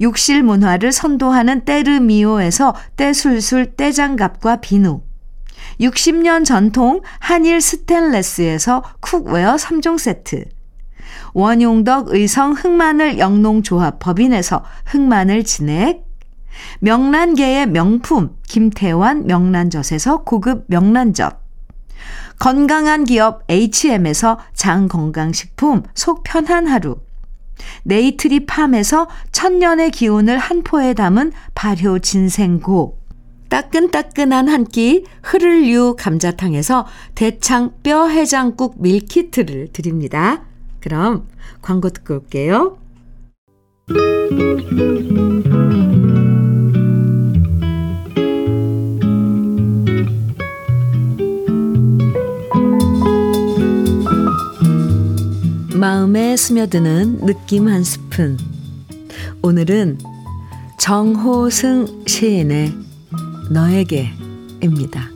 욕실 0.00 0.42
문화를 0.42 0.92
선도하는 0.92 1.64
때르미오에서 1.64 2.74
때술술 2.96 3.76
때장갑과 3.76 4.56
비누, 4.56 5.02
60년 5.80 6.44
전통 6.44 7.02
한일 7.18 7.60
스텐레스에서 7.60 8.82
cookware 9.00 9.56
3종 9.56 9.98
세트. 9.98 10.44
원용덕 11.34 12.08
의성 12.10 12.52
흑마늘 12.52 13.18
영농조합 13.18 13.98
법인에서 13.98 14.64
흑마늘 14.86 15.44
진액. 15.44 16.07
명란계의 16.80 17.66
명품 17.68 18.36
김태환 18.48 19.26
명란젓에서 19.26 20.24
고급 20.24 20.64
명란젓. 20.68 21.40
건강한 22.38 23.04
기업 23.04 23.42
H&M에서 23.50 24.38
장건강식품 24.54 25.82
속 25.94 26.22
편한 26.22 26.66
하루. 26.66 26.98
네이트리 27.82 28.46
팜에서 28.46 29.08
천년의 29.32 29.90
기운을 29.90 30.38
한 30.38 30.62
포에 30.62 30.94
담은 30.94 31.32
발효 31.54 31.98
진생고. 31.98 32.98
따끈따끈한 33.48 34.48
한 34.48 34.64
끼 34.64 35.04
흐를유 35.22 35.96
감자탕에서 35.98 36.86
대창 37.14 37.72
뼈 37.82 38.06
해장국 38.08 38.80
밀키트를 38.82 39.68
드립니다. 39.72 40.44
그럼 40.80 41.26
광고 41.62 41.90
듣고 41.90 42.14
올게요. 42.14 42.78
마음에 55.78 56.36
스며드는 56.36 57.24
느낌 57.24 57.68
한 57.68 57.84
스푼. 57.84 58.36
오늘은 59.42 59.98
정호승 60.76 62.02
시인의 62.04 62.74
너에게입니다. 63.52 65.08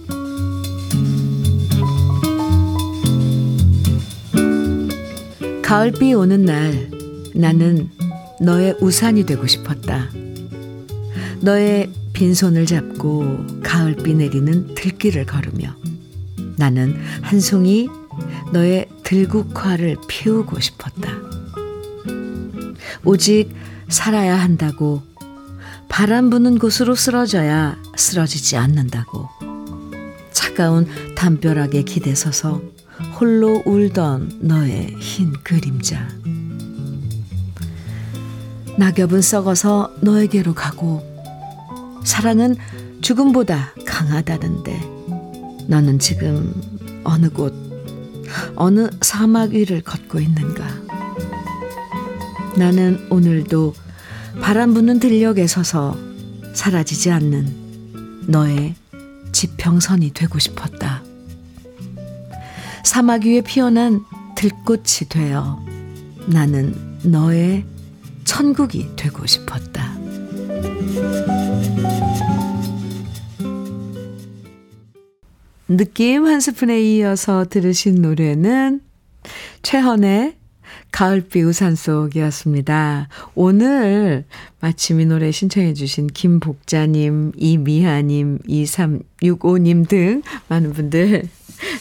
가을비 5.65 6.15
오는 6.15 6.45
날 6.45 6.89
나는 7.35 7.91
너의 8.41 8.77
우산이 8.81 9.27
되고 9.27 9.45
싶었다. 9.49 10.11
너의 11.41 11.91
빈손을 12.13 12.67
잡고 12.67 13.47
가을비 13.65 14.15
내리는 14.15 14.77
들길을 14.77 15.27
걸으며 15.27 15.75
나는 16.57 16.95
한 17.21 17.41
송이 17.41 17.89
너의 18.53 18.87
들국화를 19.13 19.99
피우고 20.09 20.59
싶었다. 20.59 21.13
오직 23.05 23.55
살아야 23.89 24.41
한다고 24.41 25.03
바람 25.91 26.31
부는 26.31 26.59
곳으로 26.59 26.95
쓰러져야 26.95 27.77
쓰러지지 27.95 28.57
않는다고. 28.57 29.29
차가운 30.33 30.87
담벼락에 31.15 31.83
기대서서 31.83 32.63
홀로 33.21 33.63
울던 33.67 34.39
너의 34.41 34.97
흰 34.99 35.35
그림자. 35.45 36.09
낙엽은 38.79 39.21
썩어서 39.21 39.93
너에게로 40.01 40.55
가고 40.55 41.03
사랑은 42.03 42.57
죽음보다 43.03 43.75
강하다는데 43.85 44.81
너는 45.69 45.99
지금 45.99 46.55
어느 47.05 47.29
곳 47.29 47.72
어느 48.57 48.89
사막 49.01 49.51
위를 49.51 49.83
걷고 49.83 50.21
있는가? 50.21 50.67
나는 52.57 53.07
오늘도 53.11 53.75
바람 54.41 54.75
부는 54.75 55.01
들녘에 55.01 55.47
서서 55.47 55.97
사라지지 56.55 57.11
않는 57.11 58.25
너의 58.27 58.75
지평선이 59.33 60.13
되고 60.13 60.39
싶었다. 60.39 61.03
사막 62.85 63.25
위에 63.25 63.41
피어난 63.41 64.05
들꽃이 64.37 65.09
되어 65.09 65.65
나는 66.27 66.99
너의 67.03 67.65
천국이 68.25 68.91
되고 68.97 69.27
싶었다. 69.27 69.93
느낌 75.77 76.27
한 76.27 76.41
스푼에 76.41 76.83
이어서 76.83 77.47
들으신 77.49 78.03
노래는 78.03 78.81
최헌의 79.63 80.37
가을비 80.91 81.43
우산 81.43 81.75
속이었습니다. 81.75 83.09
오늘 83.35 84.25
마침 84.61 85.01
이 85.01 85.07
노래 85.07 85.31
신청해 85.31 85.75
주신 85.75 86.07
김복자님, 86.09 87.33
이미하님, 87.37 88.39
2365님 88.49 89.89
등 89.89 90.23
많은 90.49 90.73
분들 90.73 91.29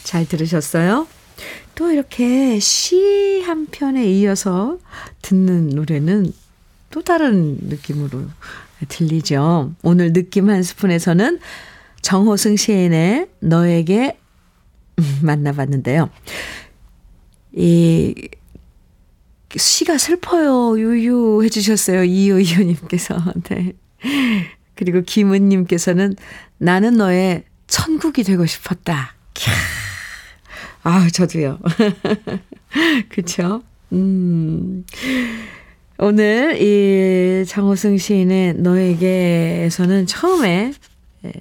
잘 0.04 0.26
들으셨어요? 0.28 1.08
또 1.76 1.92
이렇게 1.92 2.60
시 2.60 3.42
한 3.42 3.66
편에 3.66 4.10
이어서 4.14 4.78
듣는 5.22 5.70
노래는 5.70 6.32
또 6.90 7.02
다른 7.02 7.58
느낌으로 7.62 8.24
들리죠. 8.88 9.74
오늘 9.84 10.14
느낌 10.14 10.50
한 10.50 10.64
스푼에서는 10.64 11.40
정호승 12.02 12.56
시인의 12.56 13.28
너에게 13.40 14.18
만나봤는데요. 15.22 16.10
이 17.54 18.14
시가 19.56 19.98
슬퍼요. 19.98 20.80
유유 20.80 21.44
해주셨어요. 21.44 22.04
이효이효님께서. 22.04 23.18
네. 23.50 23.74
그리고 24.76 25.02
김은님께서는 25.02 26.16
나는 26.58 26.96
너의 26.96 27.44
천국이 27.68 28.24
되고 28.24 28.46
싶었다. 28.46 29.16
캬. 29.34 29.52
아, 30.84 31.08
저도요. 31.12 31.60
그쵸? 33.10 33.62
음. 33.92 34.86
오늘 35.98 36.60
이 36.60 37.46
장호승 37.46 37.98
시인의 37.98 38.56
너에게에서는 38.56 40.08
처음에 40.08 40.74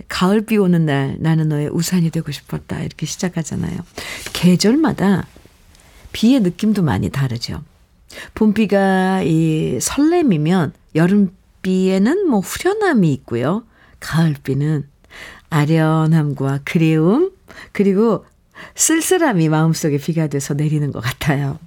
가을 0.09 0.43
비 0.43 0.57
오는 0.59 0.85
날 0.85 1.17
나는 1.21 1.49
너의 1.49 1.69
우산이 1.69 2.11
되고 2.11 2.31
싶었다. 2.31 2.81
이렇게 2.81 3.07
시작하잖아요. 3.07 3.79
계절마다 4.33 5.27
비의 6.13 6.41
느낌도 6.41 6.83
많이 6.83 7.09
다르죠. 7.09 7.63
봄비가 8.35 9.23
이 9.23 9.79
설렘이면 9.81 10.73
여름비에는 10.95 12.29
뭐 12.29 12.41
후련함이 12.41 13.13
있고요. 13.15 13.65
가을비는 14.01 14.89
아련함과 15.51 16.61
그리움, 16.65 17.33
그리고 17.73 18.25
쓸쓸함이 18.75 19.49
마음속에 19.49 19.99
비가 19.99 20.27
돼서 20.27 20.55
내리는 20.55 20.91
것 20.93 21.01
같아요. 21.01 21.59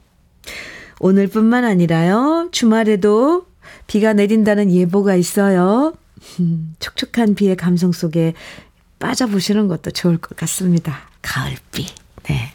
오늘뿐만 0.99 1.65
아니라요, 1.65 2.49
주말에도 2.51 3.47
비가 3.87 4.13
내린다는 4.13 4.71
예보가 4.71 5.15
있어요. 5.15 5.93
음, 6.39 6.75
촉촉한 6.79 7.35
비의 7.35 7.55
감성 7.55 7.91
속에 7.91 8.33
빠져보시는 8.99 9.67
것도 9.67 9.91
좋을 9.91 10.17
것 10.17 10.35
같습니다. 10.37 10.97
가을비. 11.21 11.87
네. 12.23 12.53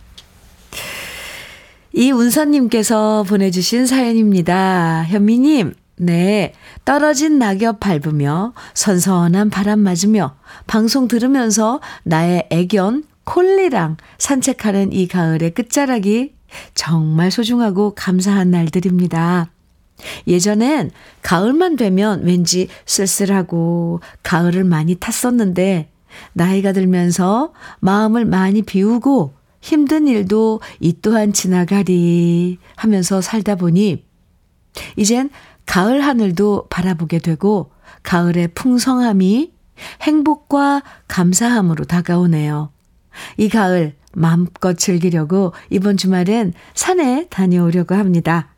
이운서님께서 1.92 3.24
보내주신 3.24 3.86
사연입니다. 3.86 5.04
현미님, 5.04 5.74
네. 5.96 6.54
떨어진 6.84 7.38
낙엽 7.38 7.80
밟으며 7.80 8.54
선선한 8.74 9.50
바람 9.50 9.80
맞으며 9.80 10.36
방송 10.66 11.08
들으면서 11.08 11.80
나의 12.04 12.46
애견 12.50 13.04
콜리랑 13.24 13.96
산책하는 14.18 14.92
이 14.92 15.06
가을의 15.06 15.52
끝자락이 15.52 16.34
정말 16.74 17.30
소중하고 17.30 17.94
감사한 17.94 18.50
날들입니다. 18.50 19.50
예전엔 20.26 20.90
가을만 21.22 21.76
되면 21.76 22.22
왠지 22.22 22.68
쓸쓸하고 22.86 24.00
가을을 24.22 24.64
많이 24.64 24.94
탔었는데 24.94 25.90
나이가 26.32 26.72
들면서 26.72 27.52
마음을 27.80 28.24
많이 28.24 28.62
비우고 28.62 29.34
힘든 29.60 30.06
일도 30.06 30.60
이 30.80 30.96
또한 31.02 31.32
지나가리 31.32 32.58
하면서 32.76 33.20
살다 33.20 33.56
보니 33.56 34.04
이젠 34.96 35.30
가을 35.66 36.00
하늘도 36.00 36.68
바라보게 36.70 37.18
되고 37.18 37.72
가을의 38.02 38.48
풍성함이 38.54 39.52
행복과 40.02 40.82
감사함으로 41.08 41.84
다가오네요. 41.84 42.70
이 43.36 43.48
가을 43.48 43.94
마음껏 44.14 44.74
즐기려고 44.78 45.52
이번 45.70 45.96
주말엔 45.96 46.54
산에 46.74 47.26
다녀오려고 47.28 47.94
합니다. 47.94 48.48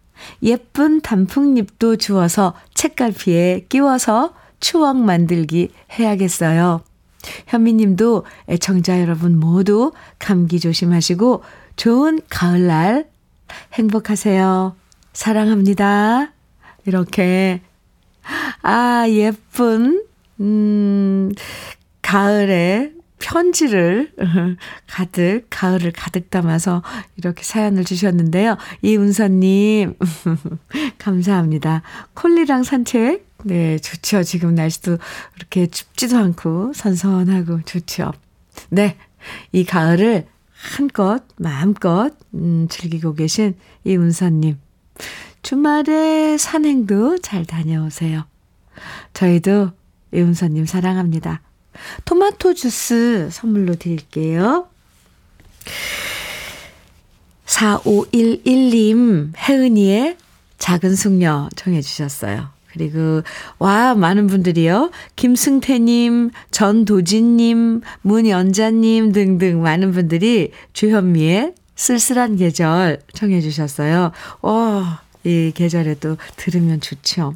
예쁜 0.43 1.01
단풍잎도 1.01 1.97
주워서 1.97 2.55
책갈피에 2.75 3.67
끼워서 3.69 4.35
추억 4.61 4.97
만들기 4.99 5.71
해야겠어요. 5.99 6.83
현미님도 7.47 8.25
애청자 8.49 9.01
여러분 9.01 9.39
모두 9.39 9.93
감기 10.19 10.61
조심하시고 10.61 11.43
좋은 11.77 12.21
가을날 12.29 13.09
행복하세요. 13.75 14.77
사랑합니다. 15.13 16.33
이렇게, 16.87 17.63
아, 18.63 19.07
예쁜, 19.09 20.05
음, 20.41 21.33
가을에 22.03 22.93
편지를 23.21 24.13
가득, 24.89 25.47
가을을 25.51 25.93
가득 25.93 26.31
담아서 26.31 26.83
이렇게 27.17 27.45
사연을 27.45 27.85
주셨는데요. 27.85 28.57
이운서님, 28.83 29.95
감사합니다. 30.99 31.83
콜리랑 32.15 32.65
산책, 32.65 33.27
네, 33.45 33.79
좋죠. 33.79 34.25
지금 34.25 34.55
날씨도 34.57 34.99
그렇게 35.35 35.67
춥지도 35.69 36.19
않고 36.19 36.73
선선하고 36.75 37.63
좋죠. 37.63 38.13
네, 38.71 38.97
이 39.53 39.65
가을을 39.65 40.27
한껏, 40.51 41.23
마음껏, 41.37 42.13
음, 42.35 42.67
즐기고 42.69 43.15
계신 43.15 43.55
이운서님. 43.85 44.59
주말에 45.43 46.37
산행도 46.37 47.19
잘 47.19 47.47
다녀오세요. 47.47 48.25
저희도 49.15 49.71
이운서님 50.13 50.67
사랑합니다. 50.67 51.41
토마토 52.05 52.55
주스 52.55 53.29
선물로 53.31 53.75
드릴게요. 53.77 54.67
4511님, 57.47 59.33
혜은이의 59.37 60.17
작은 60.59 60.95
숙녀 60.95 61.49
청해 61.57 61.81
주셨어요. 61.81 62.49
그리고, 62.73 63.23
와, 63.59 63.95
많은 63.95 64.29
분들이요. 64.29 64.93
김승태님, 65.17 66.31
전도진님, 66.53 67.81
문연자님 68.03 69.11
등등 69.13 69.61
많은 69.63 69.91
분들이 69.91 70.53
주현미의 70.73 71.55
쓸쓸한 71.75 72.37
계절 72.37 73.01
청해 73.15 73.41
주셨어요. 73.41 74.13
와, 74.43 75.03
이 75.25 75.51
계절에도 75.53 76.17
들으면 76.37 76.81
좋죠. 76.81 77.35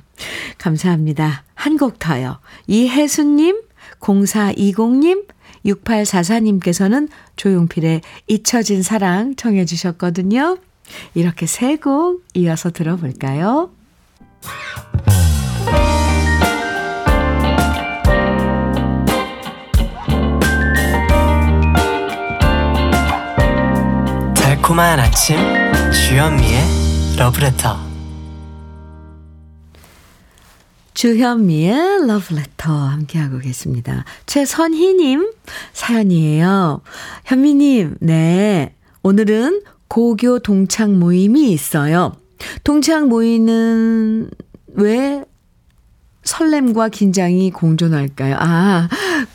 감사합니다. 0.59 1.43
한 1.55 1.77
곡 1.77 1.99
더요. 1.99 2.39
이혜수님, 2.69 3.61
0420님, 4.05 5.27
6844님께서는 5.65 7.09
조용필의 7.37 8.03
잊혀진 8.27 8.83
사랑 8.83 9.35
청해 9.35 9.65
주셨거든요. 9.65 10.59
이렇게 11.15 11.47
세 11.47 11.77
곡 11.77 12.23
이어서 12.35 12.71
들어볼까요? 12.71 13.71
달콤한 24.35 25.01
아침 25.01 25.37
주현미의 25.93 27.17
러브레터 27.19 27.94
주현미의 30.95 32.07
러브레터 32.07 32.73
함께하고 32.73 33.39
계십니다. 33.39 34.05
최선희님 34.27 35.33
사연이에요. 35.73 36.81
현미님, 37.25 37.97
네. 38.01 38.75
오늘은 39.03 39.63
고교 39.89 40.39
동창 40.39 40.99
모임이 40.99 41.51
있어요. 41.51 42.17
동창 42.63 43.09
모임은 43.09 44.31
왜 44.69 45.25
설렘과 46.23 46.89
긴장이 46.89 47.51
공존할까요? 47.51 48.37
아, 48.39 48.89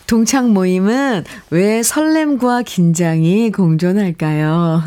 동창 0.08 0.54
모임은 0.54 1.24
왜 1.52 1.84
설렘과 1.84 2.64
긴장이 2.64 3.52
공존할까요? 3.52 4.82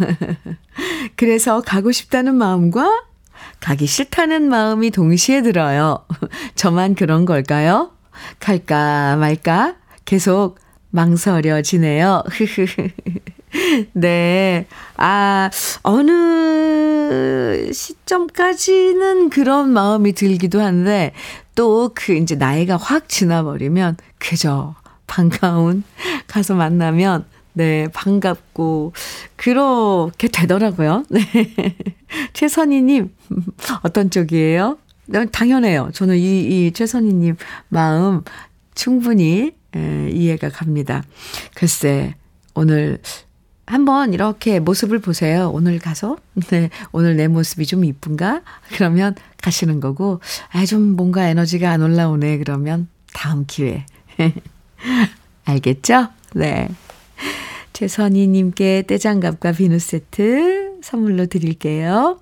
그래서 1.17 1.61
가고 1.61 1.93
싶다는 1.93 2.35
마음과 2.35 3.05
가기 3.63 3.87
싫다는 3.87 4.49
마음이 4.49 4.91
동시에 4.91 5.43
들어요. 5.43 6.05
저만 6.57 6.95
그런 6.95 7.25
걸까요? 7.25 7.93
갈까 8.41 9.17
말까 9.17 9.77
계속 10.05 10.59
망설여지네요. 10.91 12.25
네. 13.95 14.67
아, 14.97 15.51
어느 15.83 17.73
시점까지는 17.73 19.31
그런 19.31 19.71
마음이 19.71 20.13
들기도 20.13 20.61
한데, 20.61 21.13
또 21.55 21.91
그 21.95 22.15
이제 22.15 22.35
나이가 22.35 22.77
확 22.77 23.09
지나버리면, 23.09 23.97
그저 24.19 24.75
반가운 25.07 25.85
가서 26.27 26.55
만나면, 26.55 27.25
네, 27.55 27.89
반갑고, 27.93 28.93
그렇게 29.37 30.29
되더라고요. 30.29 31.05
네. 31.11 31.23
최선희님, 32.33 33.11
어떤 33.83 34.11
쪽이에요? 34.11 34.79
네, 35.07 35.27
당연해요. 35.27 35.91
저는 35.93 36.17
이, 36.17 36.67
이 36.67 36.73
최선희님 36.73 37.37
마음 37.69 38.23
충분히 38.75 39.53
에, 39.75 40.11
이해가 40.11 40.49
갑니다. 40.51 41.03
글쎄, 41.55 42.15
오늘 42.55 42.99
한번 43.67 44.13
이렇게 44.13 44.61
모습을 44.61 44.99
보세요. 44.99 45.51
오늘 45.53 45.79
가서, 45.79 46.17
네, 46.51 46.71
오늘 46.93 47.17
내 47.17 47.29
모습이 47.29 47.67
좀 47.67 47.85
이쁜가? 47.85 48.43
그러면 48.75 49.15
가시는 49.41 49.81
거고, 49.81 50.21
아, 50.53 50.65
좀 50.67 50.97
뭔가 50.97 51.27
에너지가 51.29 51.71
안 51.71 51.83
올라오네. 51.83 52.39
그러면 52.39 52.89
다음 53.15 53.45
기회. 53.47 53.87
알겠죠? 55.45 56.09
네. 56.35 56.69
최선희님께 57.73 58.85
떼장갑과 58.87 59.53
비누 59.53 59.79
세트 59.79 60.81
선물로 60.83 61.27
드릴게요. 61.27 62.21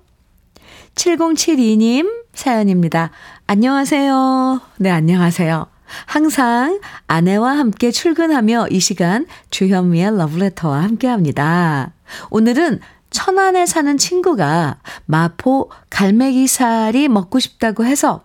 7072님 0.95 2.09
사연입니다. 2.33 3.11
안녕하세요. 3.47 4.61
네, 4.77 4.89
안녕하세요. 4.89 5.67
항상 6.05 6.79
아내와 7.07 7.57
함께 7.57 7.91
출근하며 7.91 8.67
이 8.69 8.79
시간 8.79 9.25
주현미의 9.49 10.17
러브레터와 10.17 10.81
함께 10.81 11.07
합니다. 11.07 11.91
오늘은 12.29 12.79
천안에 13.09 13.65
사는 13.65 13.97
친구가 13.97 14.77
마포 15.05 15.69
갈매기살이 15.89 17.09
먹고 17.09 17.39
싶다고 17.39 17.85
해서 17.85 18.23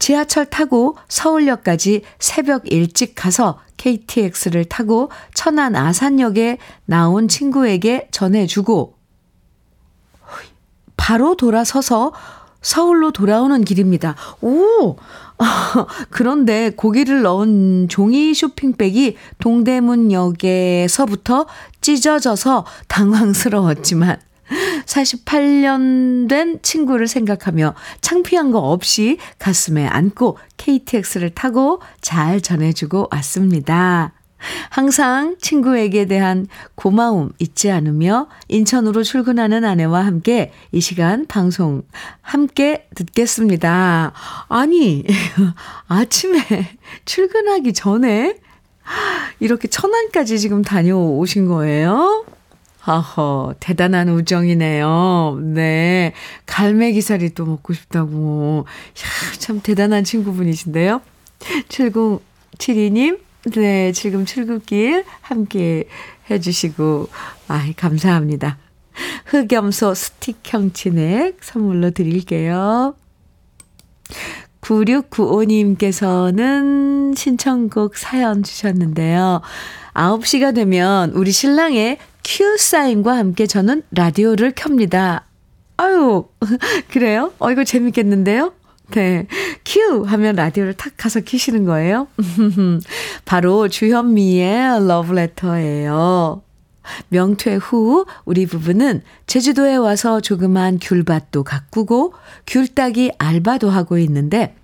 지하철 0.00 0.46
타고 0.46 0.96
서울역까지 1.08 2.02
새벽 2.18 2.72
일찍 2.72 3.14
가서 3.14 3.60
KTX를 3.76 4.64
타고 4.64 5.12
천안 5.34 5.76
아산역에 5.76 6.58
나온 6.86 7.28
친구에게 7.28 8.08
전해주고 8.10 8.96
바로 10.96 11.36
돌아서서 11.36 12.12
서울로 12.60 13.12
돌아오는 13.12 13.64
길입니다. 13.64 14.16
오! 14.42 14.96
그런데 16.10 16.70
고기를 16.70 17.22
넣은 17.22 17.86
종이 17.88 18.34
쇼핑백이 18.34 19.16
동대문역에서부터 19.38 21.46
찢어져서 21.80 22.66
당황스러웠지만 22.88 24.18
48년 24.86 26.28
된 26.28 26.58
친구를 26.62 27.06
생각하며 27.06 27.74
창피한 28.00 28.50
거 28.50 28.58
없이 28.58 29.18
가슴에 29.38 29.86
안고 29.86 30.38
KTX를 30.56 31.30
타고 31.30 31.80
잘 32.00 32.40
전해주고 32.40 33.08
왔습니다. 33.10 34.12
항상 34.70 35.36
친구에게 35.40 36.06
대한 36.06 36.46
고마움 36.74 37.32
잊지 37.38 37.70
않으며 37.70 38.28
인천으로 38.48 39.02
출근하는 39.02 39.64
아내와 39.64 40.04
함께 40.04 40.52
이 40.72 40.80
시간 40.80 41.26
방송 41.26 41.82
함께 42.22 42.88
듣겠습니다. 42.94 44.12
아니, 44.48 45.04
아침에 45.88 46.40
출근하기 47.04 47.72
전에 47.74 48.38
이렇게 49.40 49.68
천안까지 49.68 50.38
지금 50.38 50.62
다녀오신 50.62 51.46
거예요? 51.46 52.24
아허, 52.90 53.54
대단한 53.60 54.08
우정이네요. 54.08 55.38
네. 55.40 56.12
갈매기살이 56.46 57.34
또 57.34 57.46
먹고 57.46 57.72
싶다고. 57.72 58.64
야, 58.66 59.38
참 59.38 59.60
대단한 59.62 60.02
친구분이신데요. 60.02 61.00
7072님, 61.68 63.20
네, 63.54 63.92
지금 63.92 64.26
출근길 64.26 65.04
함께 65.20 65.84
해주시고, 66.28 67.08
아이, 67.46 67.74
감사합니다. 67.74 68.58
흑염소 69.26 69.94
스틱형 69.94 70.72
진액 70.72 71.36
선물로 71.42 71.92
드릴게요. 71.92 72.96
9695님께서는 74.62 77.16
신청곡 77.16 77.96
사연 77.96 78.42
주셨는데요. 78.42 79.42
9시가 79.94 80.56
되면 80.56 81.12
우리 81.12 81.30
신랑의 81.30 81.98
큐 82.32 82.56
사인과 82.56 83.16
함께 83.16 83.48
저는 83.48 83.82
라디오를 83.90 84.52
켭니다. 84.52 85.24
아유, 85.78 86.28
그래요? 86.92 87.32
어, 87.40 87.50
이거 87.50 87.64
재밌겠는데요? 87.64 88.52
네. 88.92 89.26
큐! 89.64 90.04
하면 90.04 90.36
라디오를 90.36 90.74
탁 90.74 90.92
가서 90.96 91.18
키시는 91.18 91.64
거예요. 91.64 92.06
바로 93.26 93.66
주현미의 93.66 94.86
러브레터예요. 94.86 96.42
명퇴 97.08 97.56
후 97.56 98.06
우리 98.24 98.46
부부는 98.46 99.02
제주도에 99.26 99.74
와서 99.74 100.20
조그만 100.20 100.78
귤밭도 100.80 101.42
가꾸고 101.42 102.14
귤 102.46 102.68
따기 102.68 103.10
알바도 103.18 103.70
하고 103.70 103.98
있는데 103.98 104.54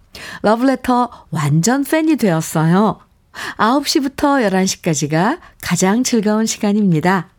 러브레터 0.43 1.11
완전 1.31 1.83
팬이 1.83 2.14
되었어요. 2.14 3.01
9시부터 3.59 4.49
11시까지가 4.49 5.41
가장 5.62 6.05
즐거운 6.05 6.47
시간입니다. 6.47 7.31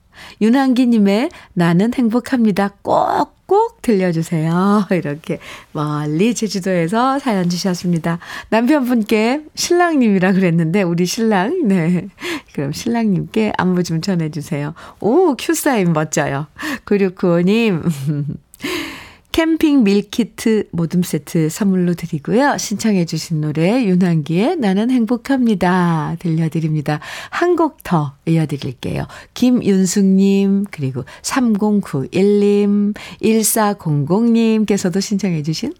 윤한기님의 0.42 1.30
나는 1.54 1.94
행복합니다. 1.94 2.74
꼭 2.82 3.38
꼭 3.48 3.82
들려주세요. 3.82 4.86
이렇게 4.92 5.40
멀리 5.72 6.36
제주도에서 6.36 7.18
사연 7.18 7.50
주셨습니다. 7.50 8.20
남편분께 8.50 9.46
신랑님이라 9.56 10.34
그랬는데, 10.34 10.84
우리 10.84 11.06
신랑, 11.06 11.68
네. 11.68 12.08
그럼 12.54 12.74
신랑님께 12.74 13.54
안부 13.58 13.84
좀 13.84 14.02
전해주세요. 14.02 14.76
오, 15.00 15.36
큐사인 15.36 15.94
멋져요. 15.94 16.48
9695님. 16.86 17.84
캠핑 19.38 19.84
밀키트 19.84 20.70
모듬 20.72 21.04
세트 21.04 21.50
선물로 21.50 21.94
드리고요. 21.94 22.58
신청해 22.58 23.06
주신 23.06 23.40
노래 23.40 23.86
윤한기의 23.86 24.56
나는 24.56 24.90
행복합니다. 24.90 26.16
들려드립니다. 26.18 27.00
한 27.30 27.56
곡 27.56 27.84
더 27.84 28.16
이어드릴게요. 28.26 29.06
김윤숙님 29.36 30.66
그리고 30.72 31.06
3091님 31.22 32.96
1400님께서도 33.22 35.00
신청해 35.02 35.44
주신 35.44 35.72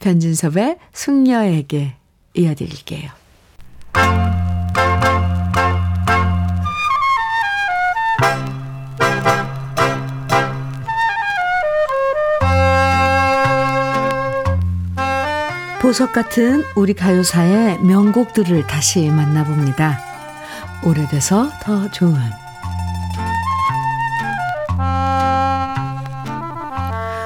변진섭의 0.00 0.78
숙녀에게 0.92 1.94
이어드릴게요. 2.34 3.10
보석 15.88 16.12
같은 16.12 16.64
우리 16.74 16.92
가요사의 16.92 17.78
명곡들을 17.78 18.66
다시 18.66 19.08
만나봅니다. 19.08 19.98
오래돼서 20.84 21.48
더 21.62 21.90
좋은 21.90 22.14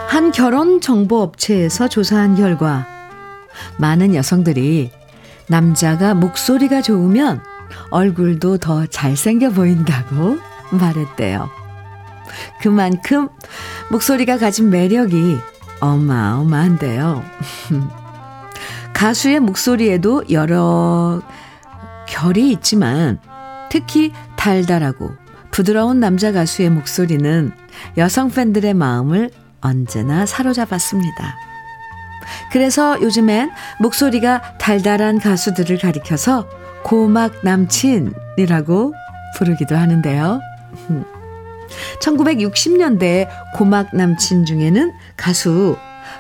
한 0.06 0.30
결혼 0.30 0.80
정보 0.80 1.22
업체에서 1.22 1.88
조사한 1.88 2.36
결과 2.36 2.86
많은 3.78 4.14
여성들이 4.14 4.92
남자가 5.48 6.14
목소리가 6.14 6.82
좋으면 6.82 7.42
얼굴도 7.90 8.58
더 8.58 8.86
잘생겨 8.86 9.50
보인다고 9.50 10.38
말했대요. 10.70 11.50
그만큼 12.60 13.28
목소리가 13.90 14.38
가진 14.38 14.70
매력이 14.70 15.36
어마어마한데요. 15.80 17.24
가수의 19.03 19.40
목소리에도 19.40 20.22
여러 20.30 21.20
결이 22.07 22.53
있지만 22.53 23.18
특히 23.68 24.12
달달하고 24.36 25.11
부드러운 25.50 25.98
남자 25.98 26.30
가수의 26.30 26.70
목소리는 26.70 27.50
여성 27.96 28.30
팬들의 28.30 28.74
마음을 28.74 29.32
언제나 29.61 30.24
사로잡았습니다. 30.24 31.34
그래서 32.53 33.03
요즘엔 33.03 33.50
목소리가 33.80 34.57
달달한 34.59 35.18
가수들을 35.18 35.78
가리켜서 35.78 36.48
고막 36.84 37.40
남친이라고 37.42 38.94
부르기도 39.36 39.74
하는데요. 39.74 40.40
1960년대 42.00 43.26
고막 43.57 43.96
남친 43.96 44.44
중에는 44.44 44.92
가수 45.16 45.76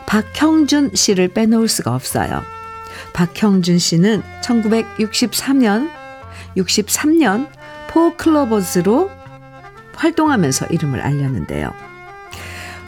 박형준 0.06 0.96
씨를 0.96 1.28
빼놓을 1.28 1.68
수가 1.68 1.94
없어요. 1.94 2.42
박형준 3.12 3.78
씨는 3.78 4.22
1963년 4.42 5.90
63년 6.56 7.48
포클로버즈로 7.88 9.10
활동하면서 9.94 10.66
이름을 10.66 11.00
알렸는데요. 11.00 11.72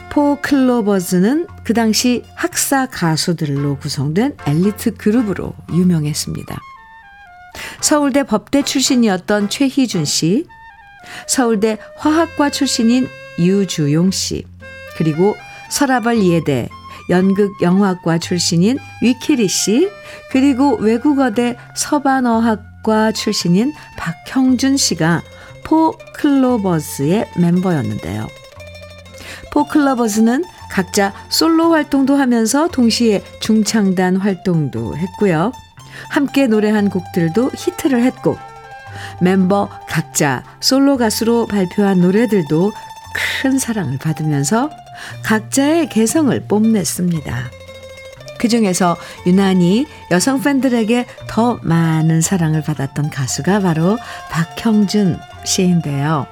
포클로버즈는 0.09 1.47
그 1.63 1.73
당시 1.73 2.23
학사 2.35 2.85
가수들로 2.85 3.77
구성된 3.77 4.37
엘리트 4.45 4.95
그룹으로 4.95 5.53
유명했습니다. 5.73 6.57
서울대 7.81 8.23
법대 8.23 8.63
출신이었던 8.63 9.49
최희준 9.49 10.05
씨, 10.05 10.47
서울대 11.27 11.77
화학과 11.97 12.49
출신인 12.49 13.07
유주용 13.39 14.11
씨, 14.11 14.45
그리고 14.97 15.35
서라벌 15.69 16.23
예대 16.23 16.69
연극 17.09 17.61
영화과 17.61 18.17
출신인 18.17 18.77
위키리 19.01 19.47
씨, 19.47 19.89
그리고 20.31 20.75
외국어대 20.75 21.55
서반어학과 21.75 23.11
출신인 23.11 23.73
박형준 23.97 24.77
씨가 24.77 25.21
포클로버즈의 25.63 27.29
멤버였는데요. 27.37 28.27
포클로버즈는 29.51 30.43
각자 30.69 31.13
솔로 31.29 31.71
활동도 31.71 32.15
하면서 32.15 32.67
동시에 32.67 33.23
중창단 33.39 34.17
활동도 34.17 34.97
했고요. 34.97 35.51
함께 36.09 36.47
노래한 36.47 36.89
곡들도 36.89 37.51
히트를 37.55 38.03
했고 38.03 38.37
멤버 39.21 39.69
각자 39.87 40.43
솔로 40.59 40.97
가수로 40.97 41.47
발표한 41.47 42.01
노래들도 42.01 42.73
큰 43.41 43.57
사랑을 43.57 43.97
받으면서 43.97 44.69
각자의 45.23 45.89
개성을 45.89 46.37
뽐냈습니다. 46.47 47.51
그 48.37 48.47
중에서 48.47 48.97
유난히 49.25 49.87
여성 50.11 50.41
팬들에게 50.41 51.05
더 51.27 51.59
많은 51.63 52.21
사랑을 52.21 52.61
받았던 52.61 53.09
가수가 53.09 53.61
바로 53.61 53.97
박형준 54.29 55.17
씨인데요. 55.45 56.27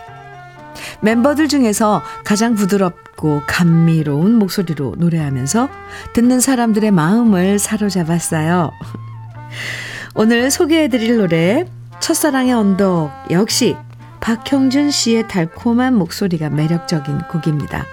멤버들 1.01 1.47
중에서 1.47 2.01
가장 2.23 2.55
부드럽고 2.55 3.41
감미로운 3.47 4.35
목소리로 4.35 4.95
노래하면서 4.97 5.69
듣는 6.13 6.39
사람들의 6.39 6.91
마음을 6.91 7.59
사로잡았어요. 7.59 8.71
오늘 10.15 10.51
소개해드릴 10.51 11.17
노래 11.17 11.65
첫사랑의 11.99 12.53
언덕 12.53 13.11
역시 13.31 13.75
박형준 14.19 14.91
씨의 14.91 15.27
달콤한 15.27 15.95
목소리가 15.95 16.49
매력적인 16.49 17.23
곡입니다. 17.29 17.85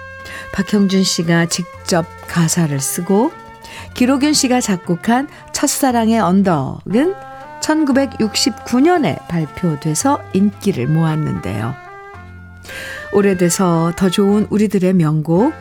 박형준 0.53 1.03
씨가 1.03 1.47
직접 1.47 2.05
가사를 2.27 2.79
쓰고 2.79 3.31
기록윤 3.93 4.33
씨가 4.33 4.61
작곡한 4.61 5.27
첫사랑의 5.53 6.19
언덕은 6.19 7.13
1969년에 7.61 9.27
발표돼서 9.27 10.21
인기를 10.33 10.87
모았는데요. 10.87 11.75
오래돼서 13.13 13.91
더 13.95 14.09
좋은 14.09 14.47
우리들의 14.49 14.93
명곡, 14.93 15.53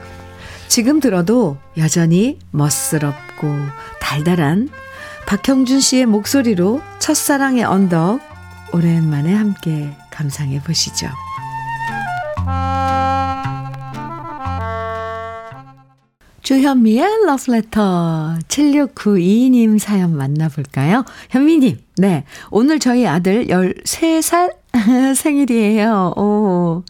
지금 0.69 1.01
들어도 1.01 1.59
여전히 1.77 2.39
멋스럽고 2.53 3.57
달달한 4.01 4.69
박형준 5.27 5.81
씨의 5.81 6.07
목소리로 6.07 6.81
첫사랑의 7.01 7.65
언덕, 7.65 8.21
오랜만에 8.73 9.35
함께 9.35 9.97
감상해 10.11 10.63
보시죠. 10.63 11.09
주현미의 16.51 17.27
러브레터 17.27 18.39
7692님 18.49 19.79
사연 19.79 20.17
만나볼까요? 20.17 21.05
현미님, 21.29 21.79
네. 21.99 22.25
오늘 22.51 22.81
저희 22.81 23.07
아들 23.07 23.47
13살 23.47 24.57
생일이에요. 25.15 26.15
오. 26.17 26.83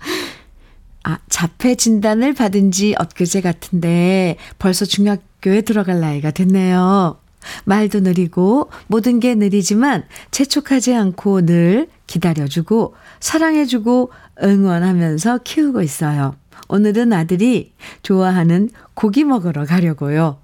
아, 1.05 1.19
자폐 1.29 1.75
진단을 1.75 2.33
받은 2.33 2.71
지 2.71 2.95
엊그제 2.99 3.43
같은데 3.43 4.39
벌써 4.59 4.87
중학교에 4.87 5.61
들어갈 5.61 6.01
나이가 6.01 6.31
됐네요. 6.31 7.21
말도 7.67 8.01
느리고 8.01 8.71
모든 8.87 9.21
게 9.21 9.35
느리지만 9.35 10.05
재촉하지 10.31 10.95
않고 10.95 11.45
늘 11.45 11.87
기다려주고 12.07 12.95
사랑해주고 13.21 14.11
응원하면서 14.43 15.41
키우고 15.45 15.83
있어요. 15.83 16.35
오늘은 16.69 17.13
아들이 17.13 17.73
좋아하는 18.03 18.71
고기 18.95 19.25
먹으러 19.25 19.65
가려고요. 19.65 20.39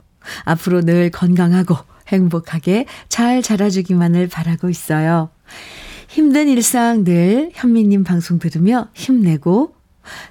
앞으로 0.45 0.83
늘 0.83 1.11
건강하고 1.11 1.77
행복하게 2.09 2.87
잘 3.09 3.43
자라주기만을 3.43 4.29
바라고 4.29 4.69
있어요. 4.69 5.31
힘든 6.09 6.49
일상 6.49 7.05
늘 7.05 7.51
현미님 7.55 8.05
방송 8.05 8.39
들으며 8.39 8.89
힘내고 8.95 9.75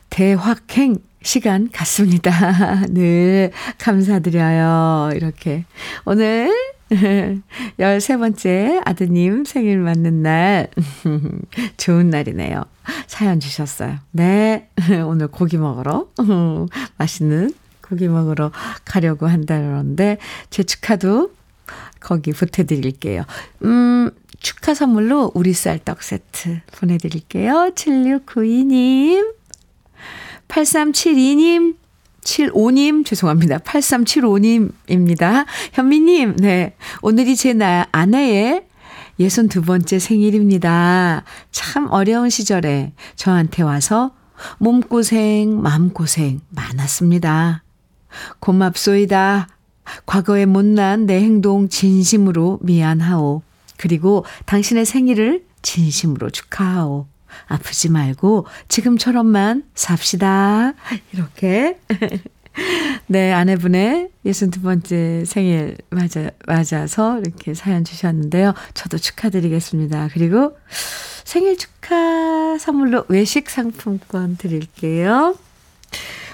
대확행 0.09 0.97
시간 1.21 1.69
같습니다. 1.71 2.85
늘 2.89 3.51
감사드려요. 3.77 5.11
이렇게. 5.15 5.65
오늘 6.05 6.51
13번째 7.79 8.81
아드님 8.85 9.45
생일 9.45 9.79
맞는 9.79 10.21
날. 10.21 10.69
좋은 11.77 12.09
날이네요. 12.09 12.63
사연 13.07 13.39
주셨어요. 13.39 13.97
네. 14.11 14.69
오늘 15.05 15.27
고기 15.27 15.57
먹으러. 15.57 16.07
맛있는 16.97 17.53
고기 17.81 18.07
먹으러 18.07 18.51
가려고 18.83 19.27
한다는데, 19.27 20.17
제 20.49 20.63
축하도 20.63 21.31
거기 21.99 22.31
보태드릴게요. 22.31 23.23
음, 23.63 24.11
축하 24.39 24.73
선물로 24.73 25.31
우리 25.33 25.53
쌀떡 25.53 26.03
세트 26.03 26.61
보내드릴게요. 26.77 27.71
7692님. 27.75 29.33
8372님, 30.47 31.75
75님, 32.25 33.05
죄송합니다. 33.05 33.59
8375님입니다. 33.59 35.45
현미님, 35.73 36.35
네. 36.37 36.75
오늘이 37.01 37.35
제 37.35 37.53
나, 37.53 37.87
아내의 37.91 38.65
62번째 39.19 39.99
생일입니다. 39.99 41.23
참 41.51 41.87
어려운 41.89 42.29
시절에 42.29 42.91
저한테 43.15 43.63
와서 43.63 44.11
몸고생, 44.57 45.61
마음고생 45.61 46.41
많았습니다. 46.49 47.63
고맙소이다. 48.39 49.47
과거에 50.05 50.45
못난 50.45 51.05
내 51.05 51.21
행동 51.21 51.69
진심으로 51.69 52.59
미안하오. 52.61 53.43
그리고 53.77 54.25
당신의 54.45 54.85
생일을 54.85 55.45
진심으로 55.61 56.29
축하하오. 56.31 57.07
아프지 57.47 57.89
말고 57.89 58.45
지금처럼만 58.67 59.63
삽시다. 59.73 60.73
이렇게. 61.11 61.77
네, 63.07 63.33
아내분의 63.33 64.09
62번째 64.25 65.25
생일 65.25 65.77
맞아, 65.89 66.29
맞아서 66.47 67.19
이렇게 67.19 67.53
사연 67.53 67.83
주셨는데요. 67.83 68.53
저도 68.73 68.97
축하드리겠습니다. 68.97 70.09
그리고 70.13 70.57
생일 71.23 71.57
축하 71.57 72.57
선물로 72.57 73.05
외식 73.09 73.49
상품권 73.49 74.37
드릴게요. 74.37 75.35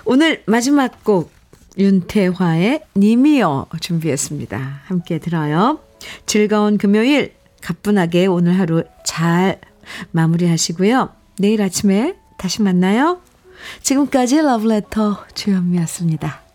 오늘 0.06 0.44
마지막 0.46 1.04
곡 1.04 1.32
윤태화의 1.78 2.84
님이여 2.98 3.68
준비했습니다. 3.80 4.82
함께 4.86 5.20
들어요. 5.20 5.80
즐거운 6.26 6.78
금요일 6.78 7.34
가뿐하게 7.62 8.26
오늘 8.26 8.60
하루 8.60 8.84
잘 9.06 9.60
마무리하시고요. 10.12 11.10
내일 11.40 11.62
아침에 11.62 12.16
다시 12.38 12.62
만나요. 12.62 13.20
지금까지 13.82 14.42
러브레터 14.42 15.26
주현미였습니다. 15.34 16.51